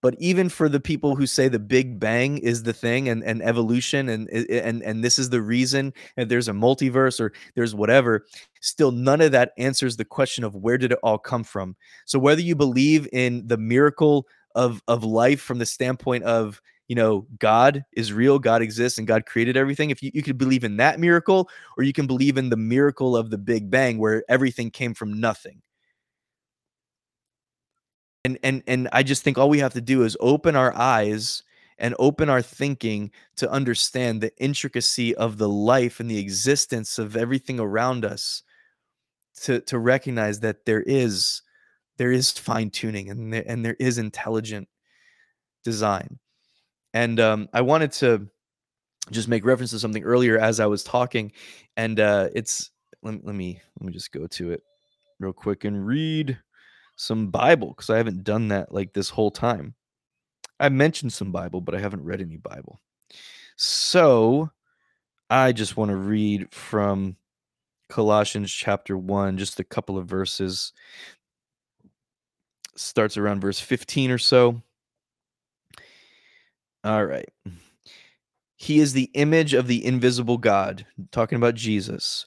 [0.02, 3.40] But even for the people who say the Big Bang is the thing and, and
[3.42, 8.26] evolution and, and and this is the reason and there's a multiverse or there's whatever,
[8.60, 11.76] still none of that answers the question of where did it all come from.
[12.04, 16.96] So whether you believe in the miracle of of life from the standpoint of you
[16.96, 20.64] know god is real god exists and god created everything if you, you could believe
[20.64, 21.48] in that miracle
[21.78, 25.18] or you can believe in the miracle of the big bang where everything came from
[25.18, 25.62] nothing
[28.24, 31.42] and and and I just think all we have to do is open our eyes
[31.78, 37.16] and open our thinking to understand the intricacy of the life and the existence of
[37.16, 38.42] everything around us
[39.42, 41.42] to to recognize that there is
[41.96, 44.68] there is fine tuning and there, and there is intelligent
[45.64, 46.18] design.
[46.94, 48.28] And um, i wanted to
[49.10, 51.32] just make reference to something earlier as i was talking
[51.76, 52.70] and uh, it's
[53.02, 54.62] let, let me let me just go to it
[55.18, 56.38] real quick and read
[56.96, 59.74] some Bible because I haven't done that like this whole time.
[60.60, 62.80] I mentioned some Bible, but I haven't read any Bible.
[63.56, 64.50] So
[65.28, 67.16] I just want to read from
[67.88, 70.72] Colossians chapter 1, just a couple of verses.
[72.76, 74.62] Starts around verse 15 or so.
[76.84, 77.28] All right.
[78.56, 82.26] He is the image of the invisible God, talking about Jesus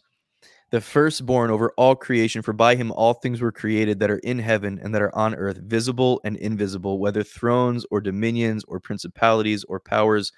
[0.76, 4.40] the firstborn over all creation, for by him all things were created that are in
[4.40, 9.64] heaven and that are on earth, visible and invisible, whether thrones or dominions or principalities
[9.70, 10.34] or powers.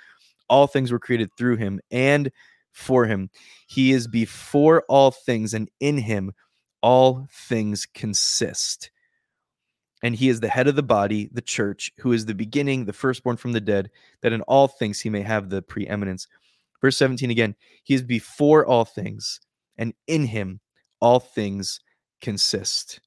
[0.48, 2.32] All things were created through him and
[2.72, 3.32] for him.
[3.66, 6.34] He is before all things, and in him
[6.84, 8.92] all things consist.
[10.04, 12.94] And he is the head of the body, the church, who is the beginning, the
[12.94, 13.90] firstborn from the dead,
[14.22, 16.28] that in all things he may have the preeminence.
[16.80, 19.40] Verse 17 again, he is before all things
[19.78, 20.60] and in him
[21.00, 21.80] all things
[22.22, 23.00] consist.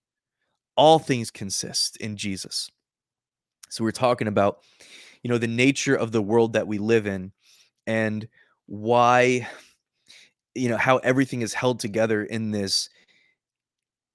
[0.77, 2.71] All things consist in Jesus.
[3.69, 4.59] So we're talking about,
[5.23, 7.33] you know, the nature of the world that we live in
[7.87, 8.27] and
[8.67, 9.49] why,
[10.55, 12.89] you know, how everything is held together in this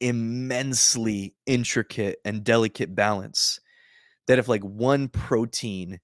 [0.01, 3.60] immensely intricate and delicate balance.
[4.28, 5.99] That if like one protein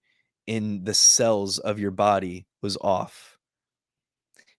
[0.48, 3.31] in the cells of your body was off,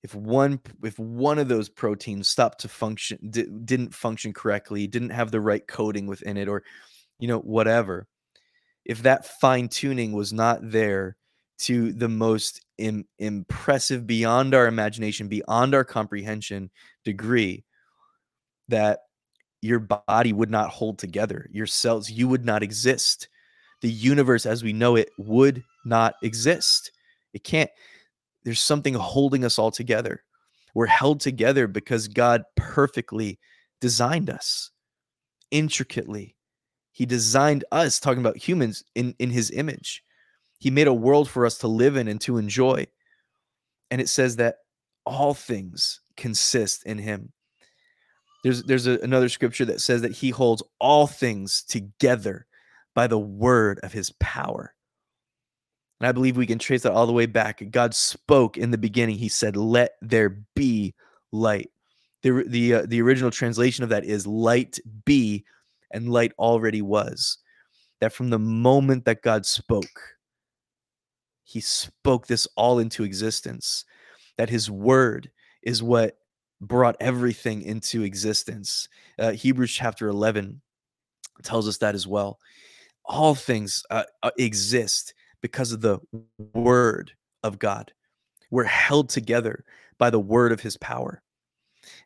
[0.02, 5.10] if one if one of those proteins stopped to function di- didn't function correctly didn't
[5.10, 6.62] have the right coding within it or
[7.18, 8.06] you know whatever
[8.84, 11.16] if that fine tuning was not there
[11.58, 16.70] to the most Im- impressive beyond our imagination beyond our comprehension
[17.04, 17.64] degree
[18.68, 19.00] that
[19.60, 23.28] your body would not hold together your cells you would not exist.
[23.80, 26.92] The universe as we know it would not exist.
[27.32, 27.70] It can't
[28.44, 30.22] there's something holding us all together.
[30.74, 33.38] We're held together because God perfectly
[33.80, 34.70] designed us
[35.50, 36.36] intricately.
[36.92, 40.02] He designed us, talking about humans, in, in his image.
[40.58, 42.86] He made a world for us to live in and to enjoy.
[43.90, 44.56] And it says that
[45.04, 47.32] all things consist in him.
[48.44, 52.46] There's there's a, another scripture that says that he holds all things together
[52.94, 54.74] by the word of his power.
[56.02, 57.62] And I believe we can trace that all the way back.
[57.70, 59.18] God spoke in the beginning.
[59.18, 60.96] He said, "Let there be
[61.30, 61.70] light."
[62.22, 65.44] The the uh, the original translation of that is "light be,"
[65.92, 67.38] and light already was.
[68.00, 70.16] That from the moment that God spoke,
[71.44, 73.84] He spoke this all into existence.
[74.38, 75.30] That His word
[75.62, 76.18] is what
[76.60, 78.88] brought everything into existence.
[79.20, 80.62] Uh, Hebrews chapter eleven
[81.44, 82.40] tells us that as well.
[83.04, 85.98] All things uh, uh exist because of the
[86.54, 87.12] word
[87.42, 87.92] of God.
[88.50, 89.64] We're held together
[89.98, 91.22] by the word of his power.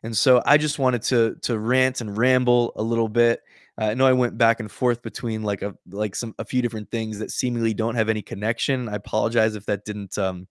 [0.03, 3.41] And so I just wanted to to rant and ramble a little bit.
[3.79, 6.61] Uh, I know I went back and forth between like a like some a few
[6.61, 8.89] different things that seemingly don't have any connection.
[8.89, 10.47] I apologize if that didn't um,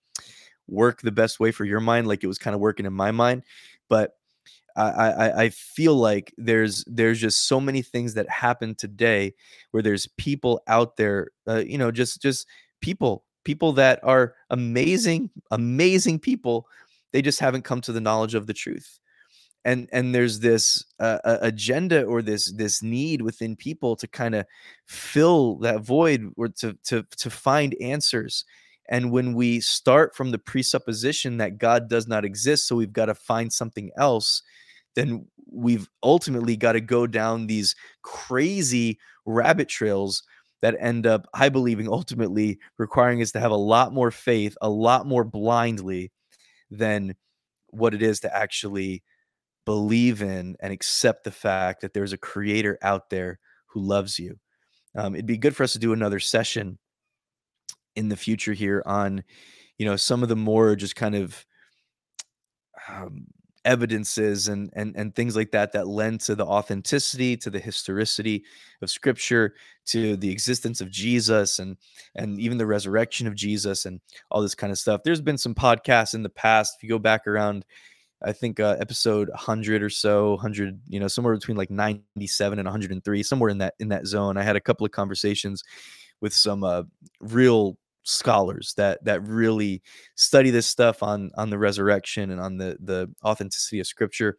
[0.69, 3.11] work the best way for your mind, like it was kind of working in my
[3.11, 3.43] mind.
[3.89, 4.13] But
[4.77, 9.35] I, I, I feel like there's there's just so many things that happen today
[9.71, 12.47] where there's people out there, uh, you know, just just
[12.87, 16.69] people, people that are amazing, amazing people.
[17.13, 19.01] They just haven't come to the knowledge of the truth.
[19.65, 24.47] And, and there's this uh, agenda or this this need within people to kind of
[24.87, 28.45] fill that void or to to to find answers
[28.89, 33.07] and when we start from the presupposition that God does not exist, so we've got
[33.07, 34.43] to find something else,
[34.95, 40.23] then we've ultimately got to go down these crazy rabbit trails
[40.63, 44.69] that end up, I believing, ultimately requiring us to have a lot more faith, a
[44.69, 46.13] lot more blindly
[46.71, 47.15] than
[47.69, 49.03] what it is to actually
[49.65, 54.39] believe in and accept the fact that there's a creator out there who loves you.
[54.97, 56.79] Um, it'd be good for us to do another session
[57.95, 59.25] in the future here on,
[59.79, 61.45] you know, some of the more just kind of
[62.89, 63.27] um,
[63.67, 68.45] evidences and and and things like that that lend to the authenticity to the historicity
[68.81, 69.55] of scripture
[69.85, 71.77] to the existence of jesus and
[72.15, 74.01] and even the resurrection of jesus and
[74.31, 75.03] all this kind of stuff.
[75.05, 77.65] There's been some podcasts in the past if you go back around
[78.23, 82.67] i think uh, episode 100 or so 100 you know somewhere between like 97 and
[82.67, 84.37] 103 somewhere in that in that zone.
[84.37, 85.63] I had a couple of conversations
[86.21, 86.85] with some uh,
[87.21, 87.77] real
[88.09, 89.83] scholars that that really
[90.15, 94.39] study this stuff on on the resurrection and on the the authenticity of scripture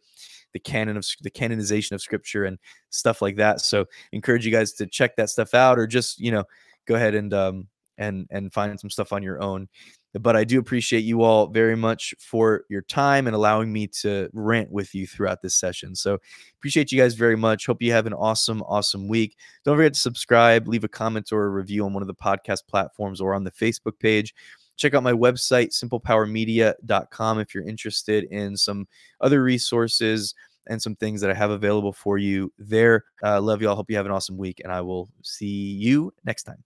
[0.52, 2.58] the canon of the canonization of scripture and
[2.90, 3.60] stuff like that.
[3.60, 6.44] So encourage you guys to check that stuff out or just you know
[6.86, 9.68] go ahead and um and and find some stuff on your own
[10.14, 14.28] but I do appreciate you all very much for your time and allowing me to
[14.32, 15.94] rant with you throughout this session.
[15.94, 16.18] So
[16.58, 17.66] appreciate you guys very much.
[17.66, 19.36] Hope you have an awesome, awesome week.
[19.64, 22.66] Don't forget to subscribe, leave a comment or a review on one of the podcast
[22.66, 24.34] platforms or on the Facebook page.
[24.76, 28.86] Check out my website, simplepowermedia.com, if you're interested in some
[29.20, 30.34] other resources
[30.68, 33.04] and some things that I have available for you there.
[33.22, 33.74] Uh, love y'all.
[33.74, 36.56] Hope you have an awesome week, and I will see you next time.